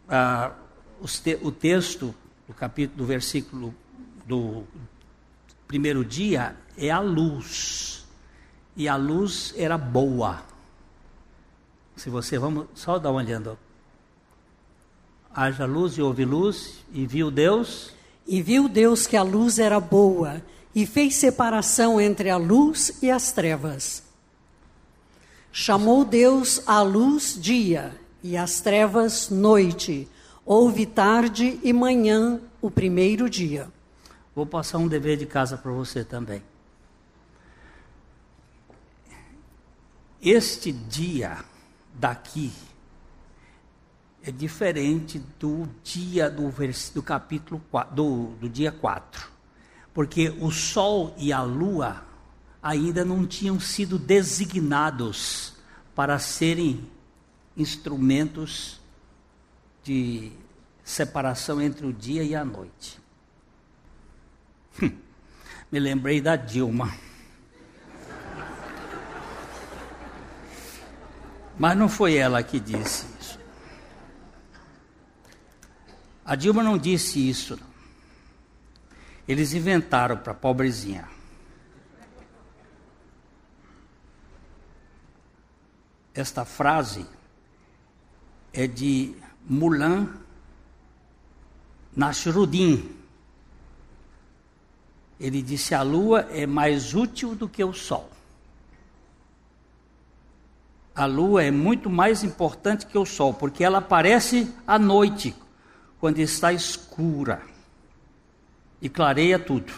[0.09, 0.51] a,
[1.41, 2.13] o texto
[2.47, 3.75] do capítulo, do versículo
[4.25, 4.65] do
[5.71, 8.05] primeiro dia é a luz.
[8.75, 10.43] E a luz era boa.
[11.95, 13.57] Se você, vamos só dar uma olhada.
[15.33, 17.93] Haja luz e houve luz, e viu Deus.
[18.27, 20.41] E viu Deus que a luz era boa,
[20.75, 24.03] e fez separação entre a luz e as trevas.
[25.53, 30.05] Chamou Deus a luz dia, e as trevas noite.
[30.45, 33.69] Houve tarde e manhã o primeiro dia.
[34.33, 36.41] Vou passar um dever de casa para você também.
[40.21, 41.43] Este dia
[41.93, 42.51] daqui
[44.23, 49.29] é diferente do dia do, vers, do capítulo 4, do, do dia 4.
[49.93, 52.05] Porque o sol e a lua
[52.61, 55.55] ainda não tinham sido designados
[55.95, 56.87] para serem
[57.57, 58.79] instrumentos
[59.83, 60.31] de
[60.83, 63.00] separação entre o dia e a noite.
[64.79, 66.93] Me lembrei da Dilma.
[71.57, 73.39] Mas não foi ela que disse isso.
[76.25, 77.59] A Dilma não disse isso.
[79.27, 81.07] Eles inventaram para a pobrezinha.
[86.13, 87.05] Esta frase
[88.51, 89.15] é de
[89.45, 90.09] Mulan
[91.95, 93.00] Nasruddin.
[95.21, 98.09] Ele disse: a lua é mais útil do que o sol
[100.95, 105.35] a lua é muito mais importante que o sol, porque ela aparece à noite,
[105.99, 107.41] quando está escura,
[108.81, 109.71] e clareia tudo.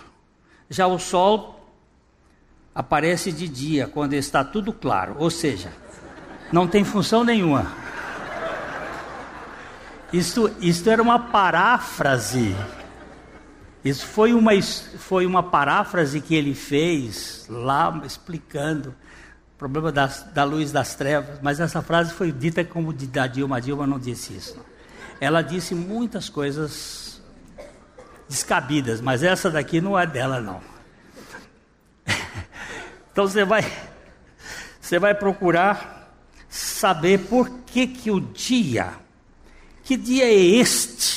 [0.70, 1.70] Já o sol
[2.74, 5.72] aparece de dia, quando está tudo claro, ou seja,
[6.52, 7.72] não tem função nenhuma.
[10.12, 12.56] Isto, isto era uma paráfrase.
[13.84, 18.90] Isso foi uma, foi uma paráfrase que ele fez lá explicando
[19.56, 21.40] o problema das, da luz das trevas.
[21.42, 23.58] Mas essa frase foi dita como de, da Dilma.
[23.58, 24.56] A Dilma não disse isso.
[24.56, 24.64] Não.
[25.20, 27.22] Ela disse muitas coisas
[28.28, 30.62] descabidas, mas essa daqui não é dela, não.
[33.12, 33.64] Então você vai,
[34.82, 36.12] você vai procurar
[36.50, 38.92] saber por que que o dia,
[39.84, 41.13] que dia é este?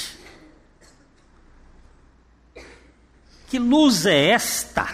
[3.47, 4.87] Que luz é esta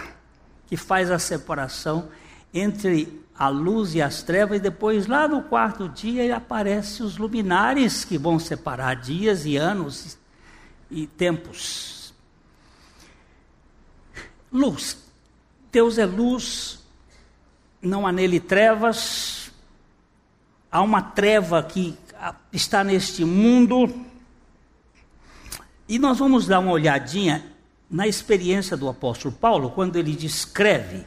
[0.67, 2.09] que faz a separação
[2.53, 8.05] entre a luz e as trevas, e depois, lá no quarto dia, aparecem os luminares
[8.05, 10.19] que vão separar dias e anos
[10.91, 12.15] e tempos.
[14.53, 14.99] Luz.
[15.73, 16.79] Deus é luz,
[17.81, 19.51] não há nele trevas,
[20.71, 21.97] há uma treva que
[22.53, 23.93] está neste mundo.
[25.89, 27.52] E nós vamos dar uma olhadinha
[27.93, 31.05] na experiência do apóstolo Paulo, quando ele descreve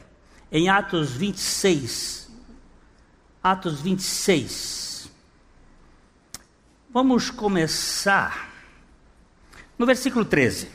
[0.50, 2.30] em Atos 26.
[3.42, 5.10] Atos 26.
[6.90, 8.50] Vamos começar
[9.76, 10.70] no versículo 13.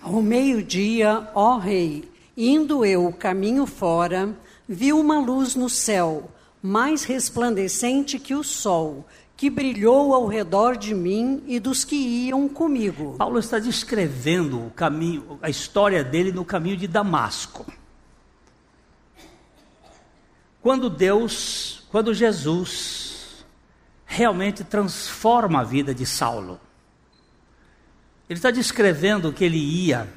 [0.00, 2.08] Ao meio-dia, ó rei,
[2.40, 4.32] Indo eu caminho fora,
[4.68, 6.30] vi uma luz no céu,
[6.62, 9.04] mais resplandecente que o sol,
[9.38, 13.14] que brilhou ao redor de mim e dos que iam comigo.
[13.16, 17.64] Paulo está descrevendo o caminho, a história dele no caminho de Damasco.
[20.60, 23.08] Quando Deus, quando Jesus
[24.04, 26.58] realmente transforma a vida de Saulo.
[28.28, 30.12] Ele está descrevendo que ele ia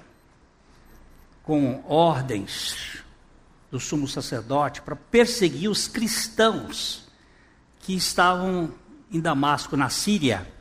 [1.44, 3.04] com ordens
[3.70, 7.08] do sumo sacerdote para perseguir os cristãos
[7.82, 8.74] que estavam
[9.12, 10.52] em Damasco, na Síria.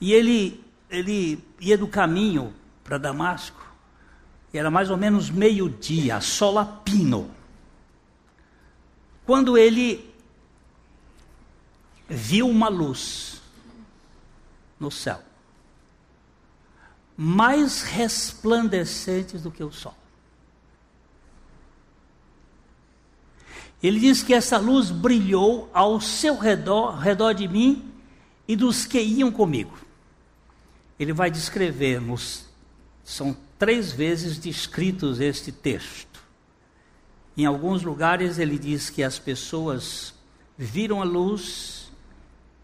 [0.00, 3.60] E ele, ele ia do caminho para Damasco,
[4.52, 7.30] e era mais ou menos meio-dia, sol a pino.
[9.24, 10.12] Quando ele
[12.08, 13.40] viu uma luz
[14.78, 15.22] no céu
[17.22, 19.94] mais resplandecentes do que o sol.
[23.82, 27.90] Ele diz que essa luz brilhou ao seu redor, redor de mim
[28.46, 29.78] e dos que iam comigo.
[30.98, 32.44] Ele vai descrever, nos,
[33.02, 36.20] são três vezes descritos este texto.
[37.36, 40.12] Em alguns lugares ele diz que as pessoas
[40.58, 41.80] viram a luz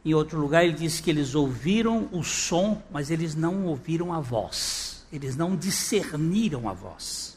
[0.06, 4.20] em outro lugar, ele diz que eles ouviram o som, mas eles não ouviram a
[4.20, 5.04] voz.
[5.12, 7.35] Eles não discerniram a voz.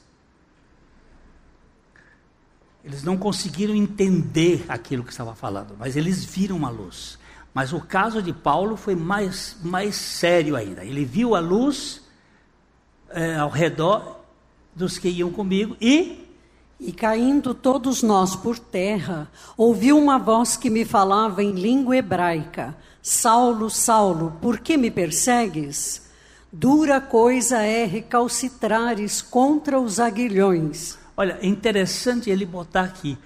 [2.90, 7.20] Eles não conseguiram entender aquilo que estava falando, mas eles viram a luz.
[7.54, 10.84] Mas o caso de Paulo foi mais, mais sério ainda.
[10.84, 12.02] Ele viu a luz
[13.12, 14.22] é, ao redor
[14.76, 16.26] dos que iam comigo e
[16.80, 22.76] e caindo todos nós por terra, ouvi uma voz que me falava em língua hebraica:
[23.04, 26.10] Saulo, Saulo, por que me persegues?
[26.52, 30.99] Dura coisa é recalcitrares contra os aguilhões.
[31.20, 33.18] Olha, é interessante ele botar aqui: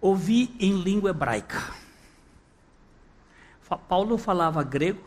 [0.00, 1.60] ouvi em língua hebraica.
[3.88, 5.02] Paulo falava grego,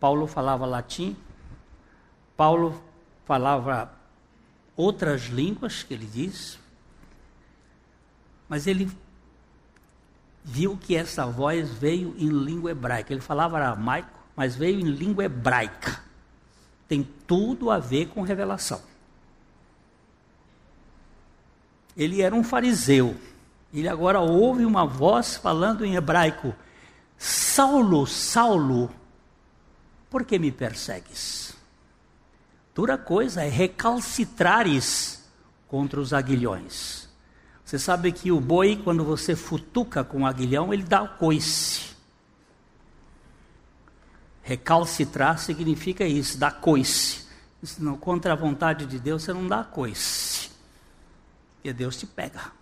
[0.00, 1.16] Paulo falava latim,
[2.36, 2.82] Paulo
[3.24, 3.92] falava
[4.76, 6.58] outras línguas que ele diz,
[8.48, 8.90] mas ele
[10.42, 13.12] viu que essa voz veio em língua hebraica.
[13.12, 16.02] Ele falava aramaico, mas veio em língua hebraica.
[16.88, 18.82] Tem tudo a ver com revelação.
[21.98, 23.16] Ele era um fariseu.
[23.74, 26.54] Ele agora ouve uma voz falando em hebraico:
[27.18, 28.88] Saulo, Saulo,
[30.08, 31.52] por que me persegues?
[32.72, 35.28] Dura coisa é recalcitrares
[35.66, 37.08] contra os aguilhões.
[37.64, 41.88] Você sabe que o boi, quando você futuca com o aguilhão, ele dá o coice.
[44.42, 47.26] Recalcitrar significa isso, dar coice.
[47.62, 50.37] Isso não, contra a vontade de Deus, você não dá coice.
[51.58, 52.52] Porque Deus te pega.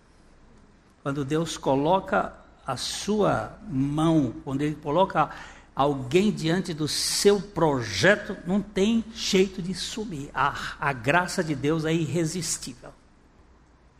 [1.03, 2.33] Quando Deus coloca
[2.65, 5.29] a sua mão, quando Ele coloca
[5.73, 10.29] alguém diante do seu projeto, não tem jeito de sumir.
[10.33, 12.89] A, a graça de Deus é irresistível.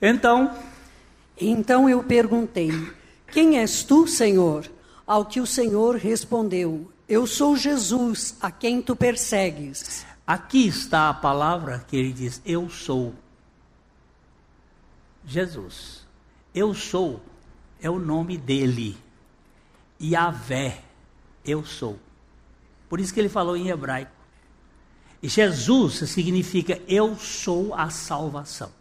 [0.02, 0.52] Então,
[1.40, 2.72] então eu perguntei:
[3.32, 4.70] Quem és tu, Senhor?
[5.06, 10.06] Ao que o Senhor respondeu: Eu sou Jesus, a quem tu persegues.
[10.26, 13.14] Aqui está a palavra que ele diz: Eu sou.
[15.28, 16.08] Jesus.
[16.56, 17.22] Eu sou
[17.82, 18.98] é o nome dele.
[20.02, 20.82] Yahvé,
[21.46, 22.00] eu sou.
[22.90, 24.12] Por isso que ele falou em hebraico.
[25.22, 28.72] E Jesus significa eu sou a salvação.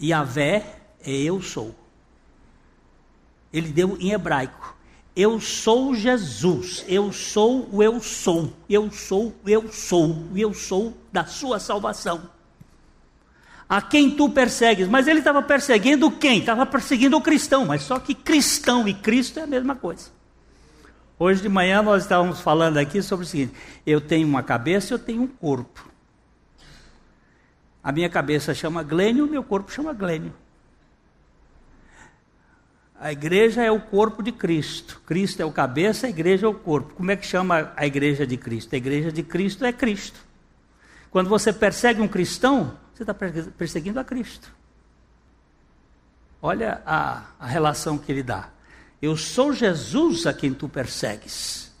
[0.00, 1.74] Yahvé é eu sou.
[3.52, 4.74] Ele deu em hebraico.
[5.16, 10.92] Eu sou Jesus, eu sou o eu sou, eu sou o eu sou, eu sou
[11.12, 12.28] da sua salvação.
[13.68, 16.40] A quem tu persegues, mas ele estava perseguindo quem?
[16.40, 20.10] Estava perseguindo o cristão, mas só que cristão e Cristo é a mesma coisa.
[21.18, 23.54] Hoje de manhã nós estávamos falando aqui sobre o seguinte:
[23.86, 25.88] eu tenho uma cabeça, eu tenho um corpo.
[27.82, 30.32] A minha cabeça chama Glênio, o meu corpo chama Glênio.
[32.98, 35.02] A igreja é o corpo de Cristo.
[35.04, 36.94] Cristo é o cabeça, a igreja é o corpo.
[36.94, 38.74] Como é que chama a igreja de Cristo?
[38.74, 40.18] A igreja de Cristo é Cristo.
[41.10, 44.54] Quando você persegue um cristão, você está perseguindo a Cristo.
[46.40, 48.50] Olha a, a relação que ele dá.
[49.02, 51.72] Eu sou Jesus a quem tu persegues.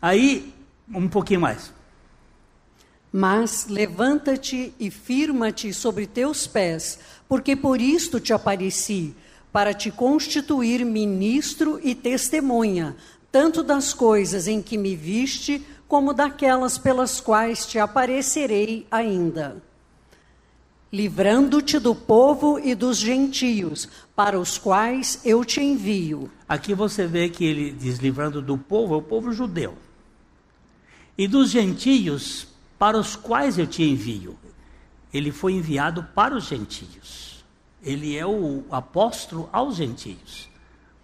[0.00, 0.54] Aí,
[0.88, 1.72] um pouquinho mais.
[3.12, 9.16] Mas levanta-te e firma-te sobre teus pés, porque por isto te apareci,
[9.50, 12.96] para te constituir ministro e testemunha,
[13.32, 19.60] tanto das coisas em que me viste, como daquelas pelas quais te aparecerei ainda
[20.92, 26.30] livrando-te do povo e dos gentios, para os quais eu te envio.
[26.48, 29.76] Aqui você vê que ele diz livrando do povo, é o povo judeu.
[31.16, 34.36] E dos gentios, para os quais eu te envio.
[35.12, 37.44] Ele foi enviado para os gentios.
[37.82, 40.48] Ele é o apóstolo aos gentios.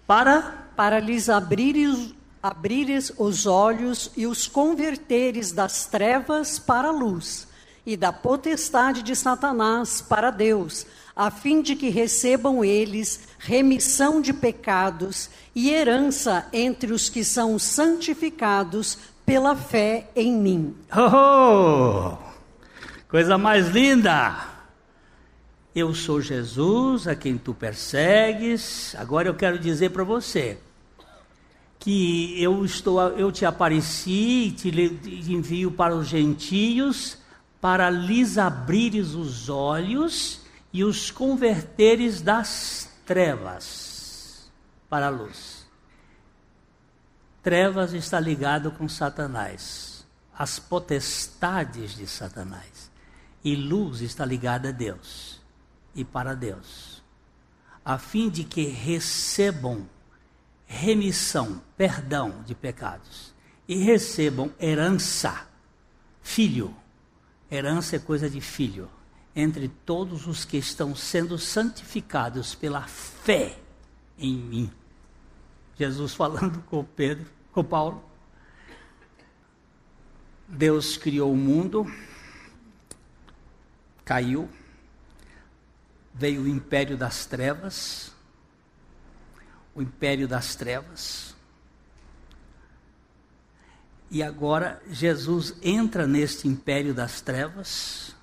[0.07, 7.49] Para para lhes abrires, abrires os olhos e os converteres das trevas para a luz
[7.87, 10.85] e da potestade de Satanás para Deus,
[11.15, 17.57] a fim de que recebam eles remissão de pecados e herança entre os que são
[17.61, 20.75] santificados pela fé em mim.
[20.93, 22.17] Oh,
[23.09, 24.57] coisa mais linda!
[25.75, 28.97] Eu sou Jesus, a quem tu persegues.
[28.99, 30.59] Agora eu quero dizer para você
[31.79, 34.71] que eu estou, eu te apareci, te
[35.31, 37.19] envio para os gentios
[37.61, 40.41] para lhes abrires os olhos
[40.73, 44.51] e os converteres das trevas
[44.89, 45.67] para a luz.
[47.43, 52.91] Trevas está ligado com Satanás, as potestades de Satanás.
[53.45, 55.41] E luz está ligada a Deus
[55.95, 57.03] e para Deus,
[57.85, 59.89] a fim de que recebam
[60.67, 63.33] remissão, perdão de pecados
[63.69, 65.47] e recebam herança,
[66.23, 66.75] filho
[67.51, 68.91] Herança é coisa de filho.
[69.35, 73.59] Entre todos os que estão sendo santificados pela fé
[74.19, 74.73] em mim.
[75.79, 78.03] Jesus falando com Pedro, com Paulo.
[80.49, 81.85] Deus criou o mundo,
[84.05, 84.49] caiu,
[86.15, 88.13] veio o império das trevas,
[89.75, 91.36] o império das trevas,
[94.11, 98.15] e agora Jesus entra neste império das trevas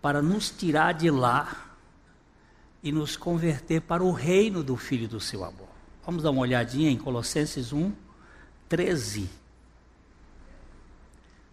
[0.00, 1.66] para nos tirar de lá
[2.82, 5.68] e nos converter para o reino do Filho do seu amor.
[6.06, 7.92] Vamos dar uma olhadinha em Colossenses 1,
[8.68, 9.28] 13.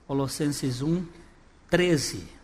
[0.08, 1.04] Colossenses 1,
[1.70, 2.36] 13.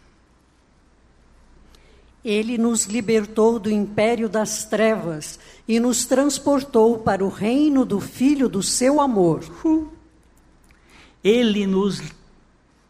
[2.24, 8.50] Ele nos libertou do império das trevas e nos transportou para o reino do Filho
[8.50, 9.44] do seu amor.
[9.64, 10.01] Uh.
[11.24, 12.02] Ele nos,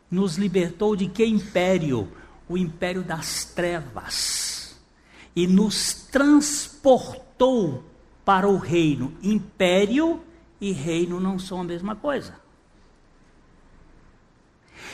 [0.09, 2.11] nos libertou de que império?
[2.47, 4.79] O império das trevas.
[5.36, 7.84] E nos transportou
[8.23, 9.13] para o reino.
[9.21, 10.21] Império
[10.59, 12.39] e reino não são a mesma coisa.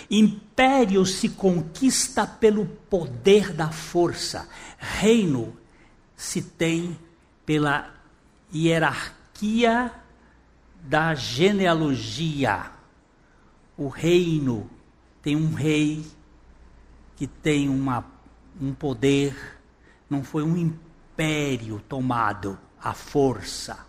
[0.09, 4.47] Império se conquista pelo poder da força.
[4.77, 5.57] Reino
[6.15, 6.97] se tem
[7.45, 7.93] pela
[8.53, 9.91] hierarquia
[10.83, 12.76] da genealogia
[13.77, 14.69] o reino
[15.21, 16.03] tem um rei
[17.15, 18.03] que tem uma,
[18.59, 19.35] um poder,
[20.09, 23.85] não foi um império tomado à força.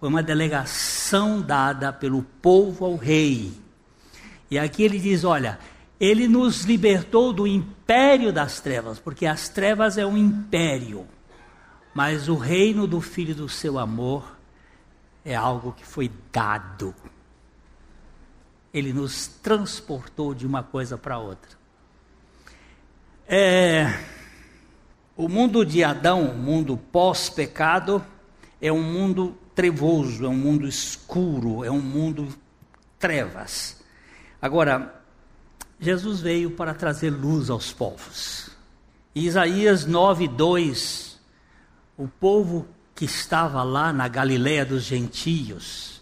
[0.00, 3.52] Foi uma delegação dada pelo povo ao rei.
[4.50, 5.58] E aqui ele diz: olha,
[6.00, 11.06] ele nos libertou do império das trevas, porque as trevas é um império,
[11.92, 14.38] mas o reino do Filho do seu amor
[15.24, 16.94] é algo que foi dado
[18.72, 21.56] ele nos transportou de uma coisa para outra.
[23.26, 23.98] É,
[25.18, 28.04] O mundo de Adão, o mundo pós-pecado,
[28.62, 32.28] é um mundo trevoso, é um mundo escuro, é um mundo
[33.00, 33.82] trevas.
[34.40, 35.02] Agora,
[35.80, 38.50] Jesus veio para trazer luz aos povos.
[39.12, 41.18] Isaías 9:2,
[41.96, 45.97] o povo que estava lá na Galiléia dos gentios,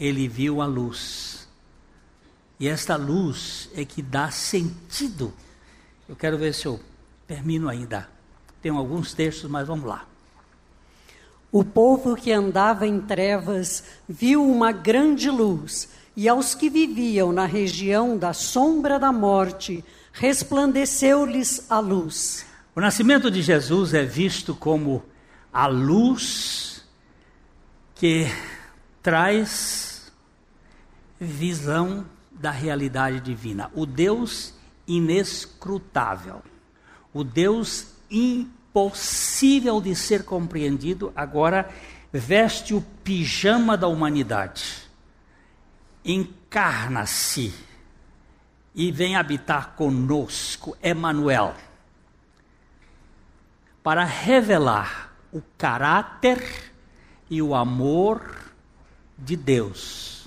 [0.00, 1.46] ele viu a luz.
[2.58, 5.30] E esta luz é que dá sentido.
[6.08, 6.80] Eu quero ver se eu
[7.26, 8.08] termino ainda.
[8.62, 10.06] Tem alguns textos, mas vamos lá.
[11.52, 17.44] O povo que andava em trevas viu uma grande luz, e aos que viviam na
[17.44, 22.46] região da sombra da morte, resplandeceu-lhes a luz.
[22.74, 25.02] O nascimento de Jesus é visto como
[25.52, 26.84] a luz
[27.94, 28.26] que
[29.02, 29.89] traz
[31.20, 33.70] visão da realidade divina.
[33.74, 34.54] O Deus
[34.86, 36.42] inescrutável,
[37.12, 41.70] o Deus impossível de ser compreendido, agora
[42.10, 44.88] veste o pijama da humanidade,
[46.04, 47.54] encarna-se
[48.74, 51.54] e vem habitar conosco, Emmanuel,
[53.82, 56.72] para revelar o caráter
[57.28, 58.52] e o amor
[59.16, 60.19] de Deus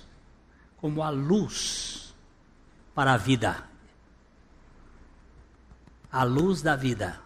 [0.83, 2.13] como a luz
[2.93, 3.63] para a vida.
[6.11, 7.21] A luz da vida.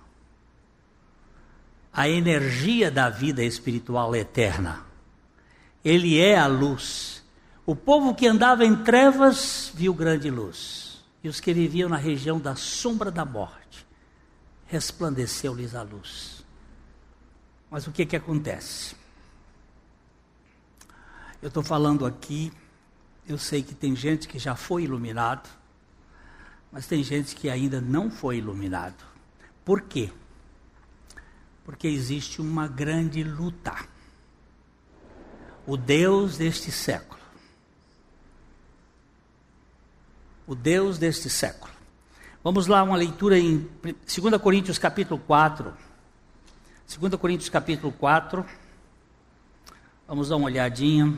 [1.91, 4.85] A energia da vida espiritual eterna.
[5.83, 7.23] Ele é a luz.
[7.65, 12.39] O povo que andava em trevas viu grande luz e os que viviam na região
[12.39, 13.87] da sombra da morte,
[14.67, 16.45] resplandeceu-lhes a luz.
[17.71, 18.95] Mas o que que acontece?
[21.41, 22.53] Eu estou falando aqui,
[23.28, 25.49] eu sei que tem gente que já foi iluminado,
[26.71, 29.03] mas tem gente que ainda não foi iluminado.
[29.65, 30.09] Por quê?
[31.65, 33.75] Porque existe uma grande luta.
[35.65, 37.17] O Deus deste século
[40.47, 41.73] o Deus deste século.
[42.41, 45.73] Vamos lá, uma leitura em 2 Coríntios capítulo 4.
[46.99, 48.45] 2 Coríntios capítulo 4.
[50.07, 51.13] Vamos dar uma olhadinha.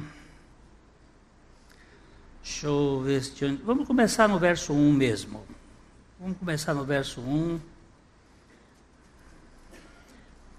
[2.50, 3.46] Deixa eu ver se...
[3.64, 5.44] Vamos começar no verso 1 mesmo.
[6.20, 7.60] Vamos começar no verso 1.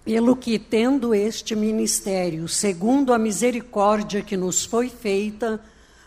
[0.05, 5.61] Pelo que, tendo este ministério, segundo a misericórdia que nos foi feita,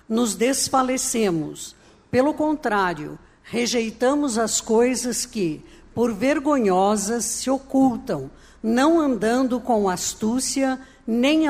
[0.08, 1.76] nos desfalecemos
[2.10, 5.66] pelo contrário, rejeitamos as coisas que,
[5.96, 8.32] por vergonhosas, se ocultam,
[8.62, 11.46] não andando com astúcia, nem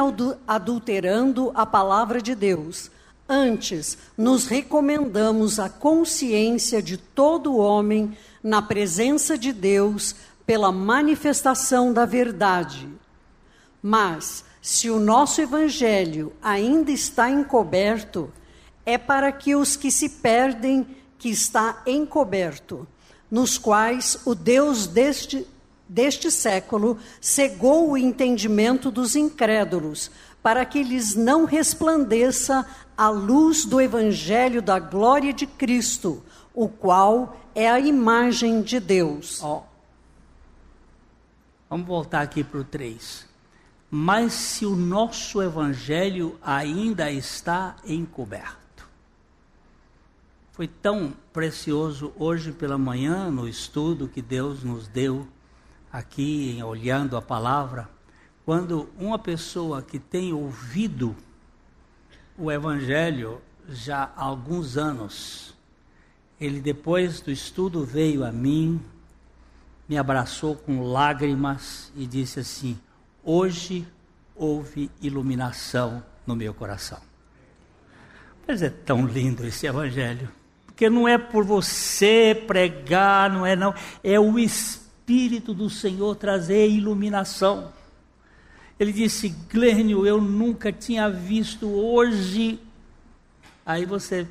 [0.48, 2.90] adulterando a palavra de Deus.
[3.28, 10.15] Antes, nos recomendamos a consciência de todo homem na presença de Deus
[10.45, 12.89] pela manifestação da verdade.
[13.82, 18.32] Mas, se o nosso evangelho ainda está encoberto,
[18.86, 20.86] é para que os que se perdem,
[21.17, 22.86] que está encoberto,
[23.32, 25.47] nos quais o Deus deste,
[25.88, 30.11] deste século cegou o entendimento dos incrédulos,
[30.41, 32.65] para que lhes não resplandeça
[32.98, 36.24] a luz do evangelho da glória de Cristo,
[36.54, 39.41] o qual é a imagem de Deus.
[41.70, 43.28] Vamos voltar aqui para o 3.
[43.89, 48.88] Mas se o nosso evangelho ainda está encoberto,
[50.52, 55.28] foi tão precioso hoje pela manhã no estudo que Deus nos deu
[55.91, 57.89] aqui, olhando a palavra,
[58.46, 61.16] quando uma pessoa que tem ouvido
[62.38, 65.54] o Evangelho já há alguns anos,
[66.40, 68.82] ele depois do estudo veio a mim,
[69.88, 72.78] me abraçou com lágrimas e disse assim:
[73.24, 73.88] Hoje
[74.36, 77.00] houve iluminação no meu coração.
[78.48, 80.30] Mas é tão lindo esse Evangelho.
[80.66, 83.74] Porque não é por você pregar, não é não,
[84.04, 87.72] é o Espírito do Senhor trazer iluminação.
[88.84, 92.60] Ele disse, Glênio, eu nunca tinha visto hoje.
[93.66, 94.28] Aí você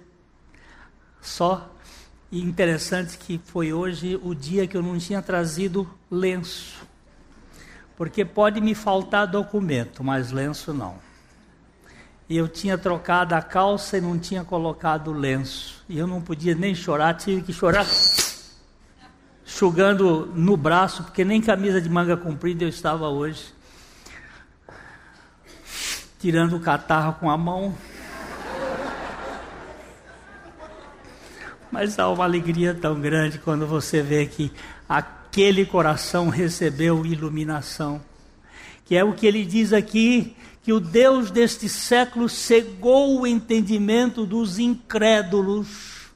[1.21, 1.71] só
[2.31, 6.87] e interessante que foi hoje o dia que eu não tinha trazido lenço.
[7.97, 10.97] Porque pode me faltar documento, mas lenço não
[12.33, 15.85] e eu tinha trocado a calça e não tinha colocado lenço.
[15.87, 17.87] E eu não podia nem chorar, tive que chorar
[19.47, 23.53] enxugando no braço, porque nem camisa de manga comprida eu estava hoje.
[26.23, 27.75] Tirando o catarro com a mão.
[31.69, 34.53] Mas há uma alegria tão grande quando você vê que
[34.89, 38.01] aquele coração recebeu iluminação.
[38.85, 44.25] Que é o que ele diz aqui, que o Deus deste século cegou o entendimento
[44.25, 46.13] dos incrédulos,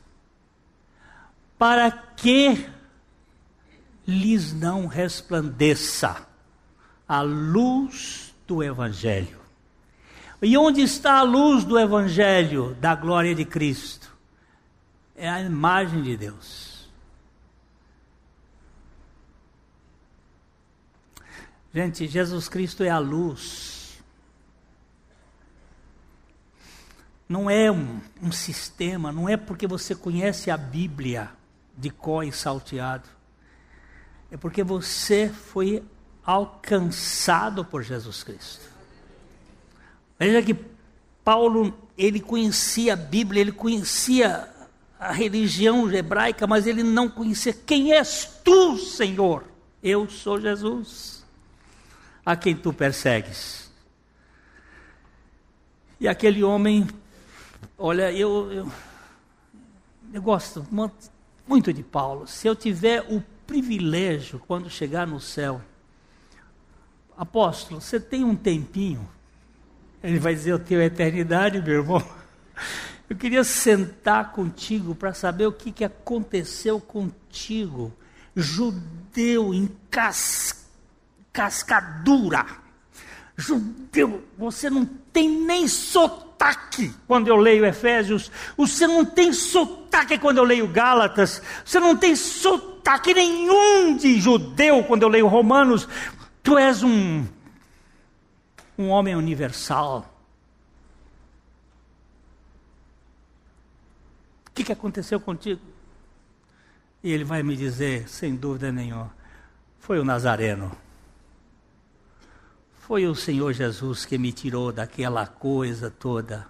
[1.58, 2.64] para que
[4.06, 6.16] lhes não resplandeça
[7.08, 9.45] a luz do Evangelho.
[10.42, 14.14] E onde está a luz do Evangelho, da glória de Cristo?
[15.14, 16.88] É a imagem de Deus.
[21.72, 24.02] Gente, Jesus Cristo é a luz.
[27.28, 31.30] Não é um, um sistema, não é porque você conhece a Bíblia
[31.76, 33.08] de có e salteado.
[34.30, 35.82] É porque você foi
[36.24, 38.75] alcançado por Jesus Cristo.
[40.18, 40.54] Veja que
[41.24, 44.48] Paulo, ele conhecia a Bíblia, ele conhecia
[44.98, 49.44] a religião hebraica, mas ele não conhecia quem és tu, Senhor?
[49.82, 51.24] Eu sou Jesus,
[52.24, 53.70] a quem tu persegues.
[56.00, 56.86] E aquele homem,
[57.78, 58.72] olha, eu, eu,
[60.12, 60.66] eu gosto
[61.46, 62.26] muito de Paulo.
[62.26, 65.60] Se eu tiver o privilégio, quando chegar no céu,
[67.16, 69.15] apóstolo, você tem um tempinho?
[70.02, 72.02] Ele vai dizer: Eu tenho eternidade, meu irmão.
[73.08, 77.92] Eu queria sentar contigo para saber o que, que aconteceu contigo,
[78.34, 80.66] judeu em cas,
[81.32, 82.44] cascadura.
[83.36, 90.38] Judeu, você não tem nem sotaque quando eu leio Efésios, você não tem sotaque quando
[90.38, 95.88] eu leio Gálatas, você não tem sotaque nenhum de judeu quando eu leio Romanos.
[96.42, 97.24] Tu és um,
[98.78, 100.16] um homem universal
[104.56, 105.60] que, que aconteceu contigo?
[107.04, 109.14] E ele vai me dizer, sem dúvida nenhuma,
[109.78, 110.72] foi o Nazareno.
[112.80, 116.48] Foi o Senhor Jesus que me tirou daquela coisa toda.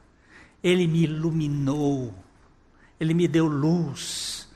[0.63, 2.15] Ele me iluminou.
[3.01, 4.49] Ele me deu luz.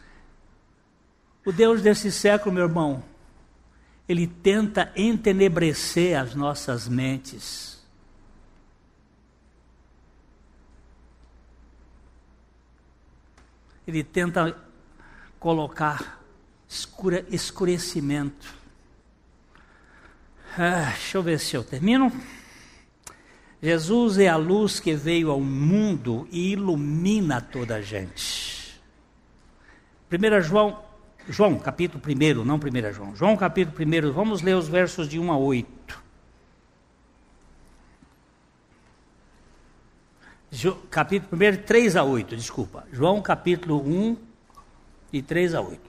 [1.45, 3.03] O Deus desse século, meu irmão,
[4.11, 7.71] ele tenta entenebrecer as nossas mentes
[13.91, 14.57] ele tenta
[15.39, 16.23] colocar
[16.69, 18.55] escura, escurecimento.
[20.57, 22.13] Ah, deixa eu ver se eu termino.
[23.63, 28.81] Jesus é a luz que veio ao mundo e ilumina toda a gente.
[30.11, 30.83] 1 João,
[31.31, 33.15] João, capítulo 1, não 1 João.
[33.15, 36.01] João, capítulo 1, vamos ler os versos de 1 a 8.
[40.91, 42.85] capítulo 1, 3 a 8, desculpa.
[42.93, 44.17] João capítulo 1,
[45.13, 45.81] de 3 a 8.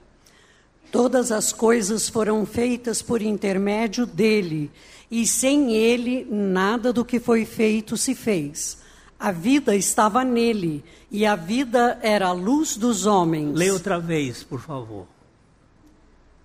[0.91, 4.69] Todas as coisas foram feitas por intermédio dele,
[5.09, 8.77] e sem ele nada do que foi feito se fez.
[9.19, 13.55] A vida estava nele, e a vida era a luz dos homens.
[13.55, 15.07] Leia outra vez, por favor.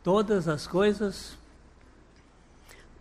[0.07, 1.37] Todas as coisas.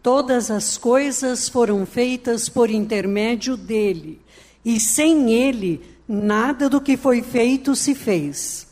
[0.01, 4.19] Todas as coisas foram feitas por intermédio dele
[4.65, 8.67] e sem ele nada do que foi feito se fez.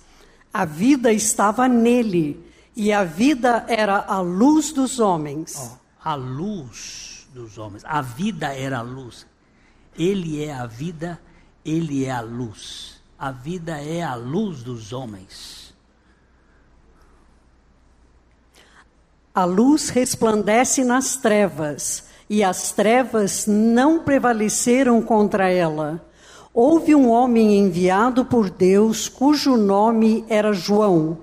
[0.51, 2.43] A vida estava nele,
[2.75, 5.55] e a vida era a luz dos homens.
[5.55, 7.85] Oh, a luz dos homens.
[7.85, 9.27] A vida era a luz.
[9.95, 11.21] Ele é a vida,
[11.63, 12.99] ele é a luz.
[13.15, 15.62] A vida é a luz dos homens.
[19.35, 26.05] A luz resplandece nas trevas e as trevas não prevaleceram contra ela.
[26.53, 31.17] Houve um homem enviado por Deus, cujo nome era João.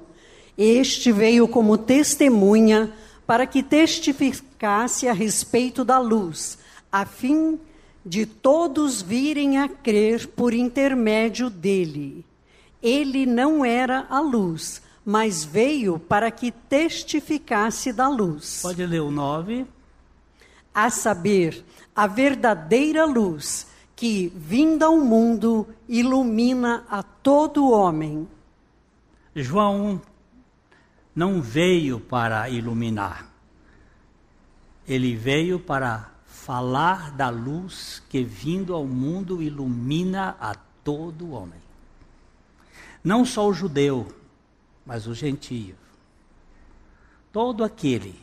[0.59, 2.93] Este veio como testemunha
[3.25, 6.59] para que testificasse a respeito da luz,
[6.91, 7.61] a fim
[8.05, 12.25] de todos virem a crer por intermédio dele.
[12.83, 18.61] Ele não era a luz, mas veio para que testificasse da luz.
[18.63, 19.67] Pode ler o 9
[20.75, 28.29] a saber, a verdadeira luz que, vinda ao mundo, ilumina a todo homem.
[29.35, 30.01] João
[31.15, 33.27] não veio para iluminar,
[34.87, 41.61] ele veio para falar da luz que, vindo ao mundo, ilumina a todo homem.
[43.05, 44.09] Não só o judeu,
[44.91, 45.77] mas o gentio.
[47.33, 48.21] Todo aquele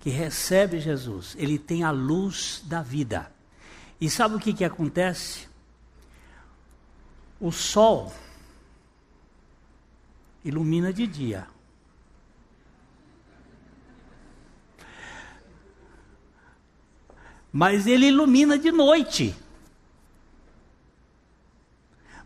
[0.00, 3.30] que recebe Jesus, ele tem a luz da vida.
[4.00, 5.46] E sabe o que, que acontece?
[7.38, 8.10] O sol
[10.42, 11.46] ilumina de dia.
[17.52, 19.36] Mas ele ilumina de noite.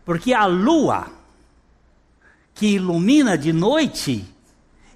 [0.05, 1.18] Porque a lua
[2.59, 4.25] que ilumina de noite,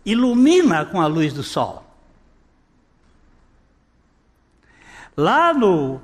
[0.05, 1.81] ilumina com a luz do sol.
[5.15, 6.01] Lá no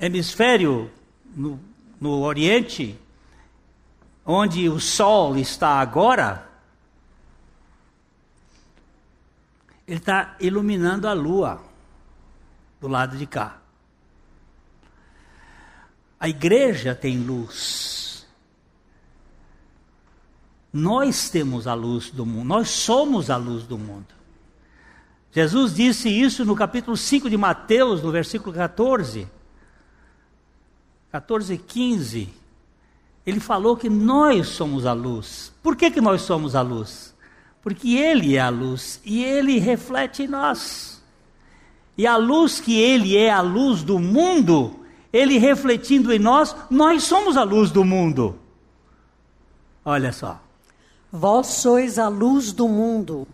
[0.00, 0.90] hemisfério,
[1.36, 1.60] no,
[2.00, 2.98] no Oriente,
[4.24, 6.48] onde o sol está agora,
[9.86, 11.62] ele está iluminando a lua
[12.80, 13.58] do lado de cá.
[16.18, 18.09] A igreja tem luz.
[20.72, 24.06] Nós temos a luz do mundo, nós somos a luz do mundo.
[25.32, 29.28] Jesus disse isso no capítulo 5 de Mateus, no versículo 14.
[31.10, 32.28] 14 e 15.
[33.26, 35.52] Ele falou que nós somos a luz.
[35.62, 37.14] Por que, que nós somos a luz?
[37.62, 41.02] Porque Ele é a luz e Ele reflete em nós.
[41.96, 44.80] E a luz que Ele é a luz do mundo,
[45.12, 48.38] Ele refletindo em nós, nós somos a luz do mundo.
[49.84, 50.40] Olha só.
[51.12, 53.26] Vós sois a luz do mundo.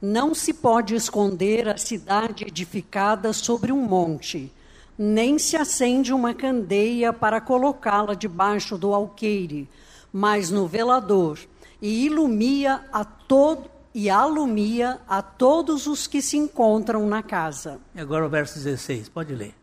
[0.00, 4.52] Não se pode esconder a cidade edificada sobre um monte,
[4.98, 9.66] nem se acende uma candeia para colocá-la debaixo do alqueire,
[10.12, 11.38] mas no velador,
[11.80, 17.80] e ilumia a todo e alumia a todos os que se encontram na casa.
[17.94, 19.54] E agora o verso 16, pode ler.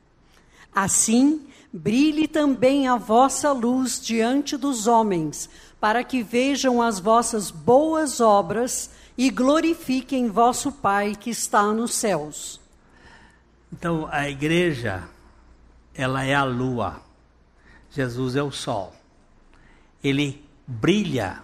[0.74, 1.42] Assim,
[1.72, 5.50] brilhe também a vossa luz diante dos homens,
[5.82, 12.62] para que vejam as vossas boas obras e glorifiquem vosso Pai que está nos céus.
[13.74, 15.04] Então, a igreja,
[15.96, 17.02] ela é a lua.
[17.90, 18.94] Jesus é o sol.
[20.04, 21.42] Ele brilha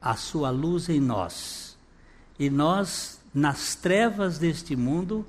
[0.00, 1.76] a sua luz em nós
[2.38, 5.26] e nós, nas trevas deste mundo,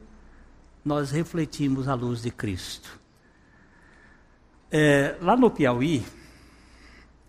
[0.85, 2.97] nós refletimos a luz de Cristo.
[4.71, 6.05] É, lá no Piauí,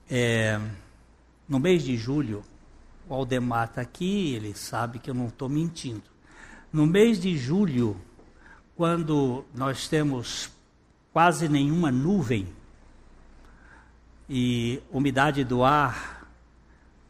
[0.09, 0.61] é,
[1.53, 2.43] no mês de julho,
[3.07, 6.03] o Aldemar está aqui, ele sabe que eu não estou mentindo.
[6.73, 8.01] No mês de julho,
[8.75, 10.49] quando nós temos
[11.13, 12.49] quase nenhuma nuvem
[14.31, 16.27] e umidade do ar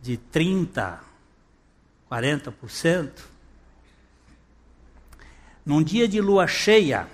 [0.01, 1.01] de 30
[2.11, 3.11] 40%.
[5.65, 7.09] Num dia de lua cheia,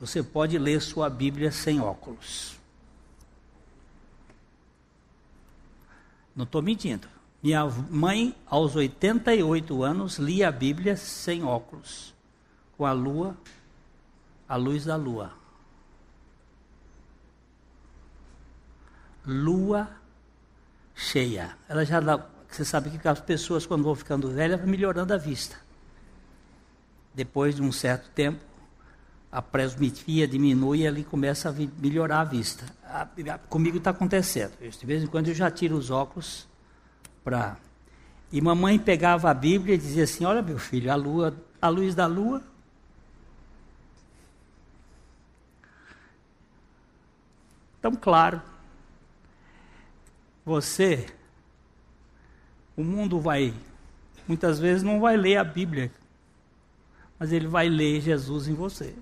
[0.00, 2.55] você pode ler sua Bíblia sem óculos.
[6.36, 7.08] Não estou mentindo.
[7.42, 12.14] Minha mãe, aos 88 anos, lia a Bíblia sem óculos,
[12.76, 13.36] com a lua,
[14.46, 15.32] a luz da lua.
[19.24, 19.88] Lua
[20.94, 21.56] cheia.
[21.68, 22.00] Ela já
[22.48, 25.56] você sabe que as pessoas, quando vão ficando velhas, vão melhorando a vista.
[27.14, 28.40] Depois de um certo tempo,
[29.30, 32.64] a presbitia diminui e ali começa a melhorar a vista.
[33.48, 34.52] comigo está acontecendo.
[34.58, 36.46] De vez em quando eu já tiro os óculos
[37.22, 37.56] para.
[38.32, 41.94] E mamãe pegava a Bíblia e dizia assim: Olha, meu filho, a lua, a luz
[41.94, 42.42] da lua.
[47.80, 48.40] Tão claro.
[50.44, 51.06] Você
[52.76, 53.54] o mundo vai,
[54.28, 55.90] muitas vezes não vai ler a Bíblia,
[57.18, 58.94] mas ele vai ler Jesus em você.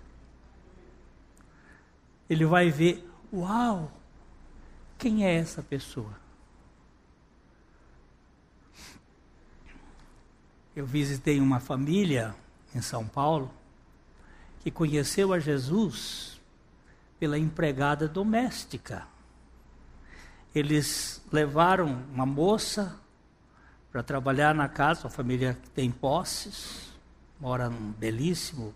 [2.28, 3.90] Ele vai ver, uau,
[4.98, 6.12] quem é essa pessoa?
[10.74, 12.34] Eu visitei uma família
[12.74, 13.50] em São Paulo
[14.60, 16.40] que conheceu a Jesus
[17.20, 19.06] pela empregada doméstica.
[20.54, 22.98] Eles levaram uma moça
[23.92, 26.92] para trabalhar na casa, uma família que tem posses,
[27.38, 28.74] mora num belíssimo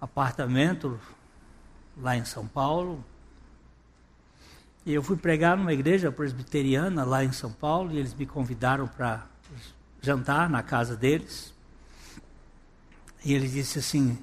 [0.00, 1.00] apartamento
[1.96, 3.04] lá em São Paulo.
[4.86, 8.86] E eu fui pregar numa igreja presbiteriana lá em São Paulo e eles me convidaram
[8.86, 9.26] para
[10.02, 11.54] jantar na casa deles.
[13.24, 14.18] E ele disse assim: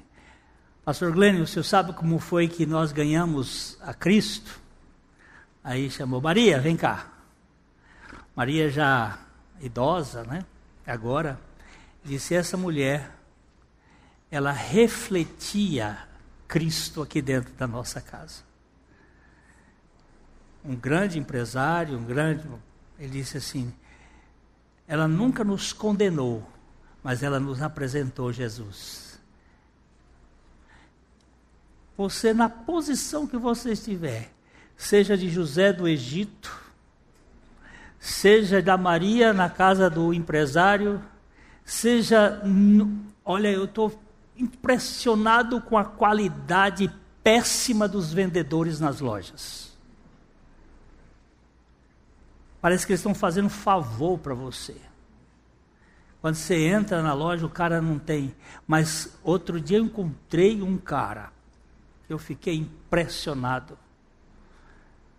[0.85, 4.59] Pastor Glênio, o senhor sabe como foi que nós ganhamos a Cristo?
[5.63, 7.11] Aí chamou Maria, vem cá.
[8.35, 9.19] Maria já
[9.59, 10.45] idosa, né?
[10.85, 11.39] Agora,
[12.03, 13.11] disse essa mulher,
[14.29, 15.97] ela refletia
[16.51, 18.43] Cristo aqui dentro da nossa casa.
[20.65, 22.45] Um grande empresário, um grande,
[22.99, 23.73] ele disse assim,
[24.85, 26.45] ela nunca nos condenou,
[27.01, 29.17] mas ela nos apresentou Jesus.
[31.95, 34.29] Você na posição que você estiver,
[34.75, 36.53] seja de José do Egito,
[37.97, 41.01] seja da Maria na casa do empresário,
[41.63, 42.41] seja.
[43.23, 43.97] Olha, eu estou
[44.41, 46.91] impressionado com a qualidade
[47.23, 49.71] péssima dos vendedores nas lojas.
[52.61, 54.75] Parece que eles estão fazendo favor para você.
[56.21, 58.35] Quando você entra na loja, o cara não tem.
[58.67, 61.29] Mas outro dia eu encontrei um cara.
[62.07, 63.77] Eu fiquei impressionado.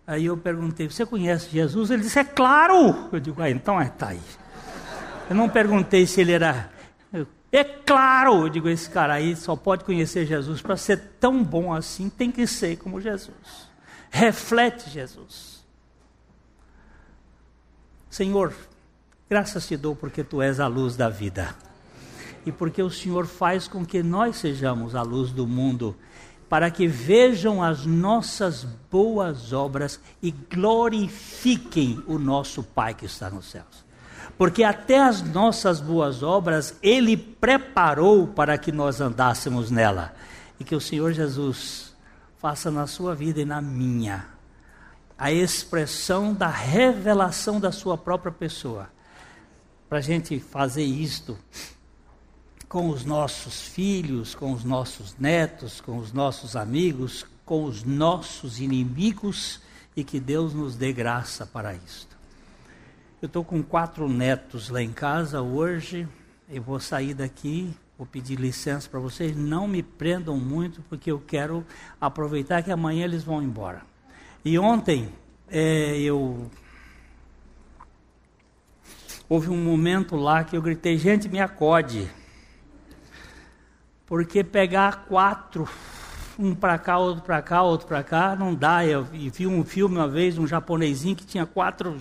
[0.07, 1.91] Aí eu perguntei: Você conhece Jesus?
[1.91, 3.09] Ele disse: É claro!
[3.11, 4.21] Eu digo: Ah, então é, tá aí.
[5.29, 6.71] Eu não perguntei se ele era.
[7.53, 8.41] É claro!
[8.41, 10.61] Eu digo: Esse cara aí só pode conhecer Jesus.
[10.61, 13.69] Para ser tão bom assim, tem que ser como Jesus.
[14.09, 15.63] Reflete Jesus.
[18.09, 18.53] Senhor,
[19.33, 21.55] Graças te dou porque tu és a luz da vida.
[22.45, 25.95] E porque o Senhor faz com que nós sejamos a luz do mundo,
[26.47, 33.49] para que vejam as nossas boas obras e glorifiquem o nosso Pai que está nos
[33.49, 33.82] céus.
[34.37, 40.13] Porque até as nossas boas obras Ele preparou para que nós andássemos nela.
[40.59, 41.93] E que o Senhor Jesus
[42.37, 44.33] faça na sua vida e na minha
[45.17, 48.89] a expressão da revelação da sua própria pessoa
[49.87, 51.37] para a gente fazer isto
[52.67, 58.59] com os nossos filhos, com os nossos netos, com os nossos amigos, com os nossos
[58.59, 59.61] inimigos
[59.95, 62.12] e que Deus nos dê graça para isto.
[63.23, 66.05] Eu estou com quatro netos lá em casa hoje.
[66.49, 69.33] Eu vou sair daqui, vou pedir licença para vocês.
[69.33, 71.65] Não me prendam muito, porque eu quero
[72.01, 73.81] aproveitar que amanhã eles vão embora.
[74.43, 75.07] E ontem
[75.49, 76.51] é, eu
[79.29, 82.11] houve um momento lá que eu gritei: gente, me acode.
[84.05, 85.65] Porque pegar quatro,
[86.37, 88.85] um para cá, outro para cá, outro para cá, não dá.
[88.85, 91.97] Eu vi um filme uma vez, um japonesinho que tinha quatro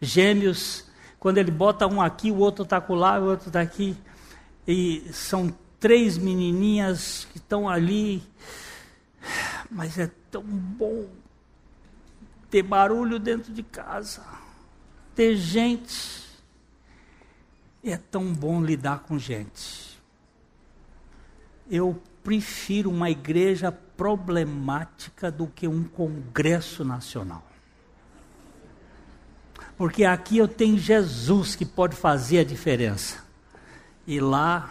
[0.00, 0.84] gêmeos.
[1.18, 3.96] Quando ele bota um aqui, o outro está lá, o outro está aqui.
[4.66, 8.22] E são três menininhas que estão ali.
[9.70, 11.06] Mas é tão bom
[12.50, 14.24] ter barulho dentro de casa,
[15.14, 16.26] ter gente
[17.90, 20.00] é tão bom lidar com gente.
[21.70, 27.45] Eu prefiro uma igreja problemática do que um congresso nacional.
[29.76, 33.18] Porque aqui eu tenho Jesus que pode fazer a diferença.
[34.06, 34.70] E lá,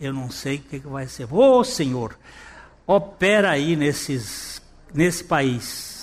[0.00, 1.32] eu não sei o que, que vai ser.
[1.32, 2.18] Ô oh, Senhor,
[2.86, 4.60] opera aí nesses,
[4.92, 5.93] nesse país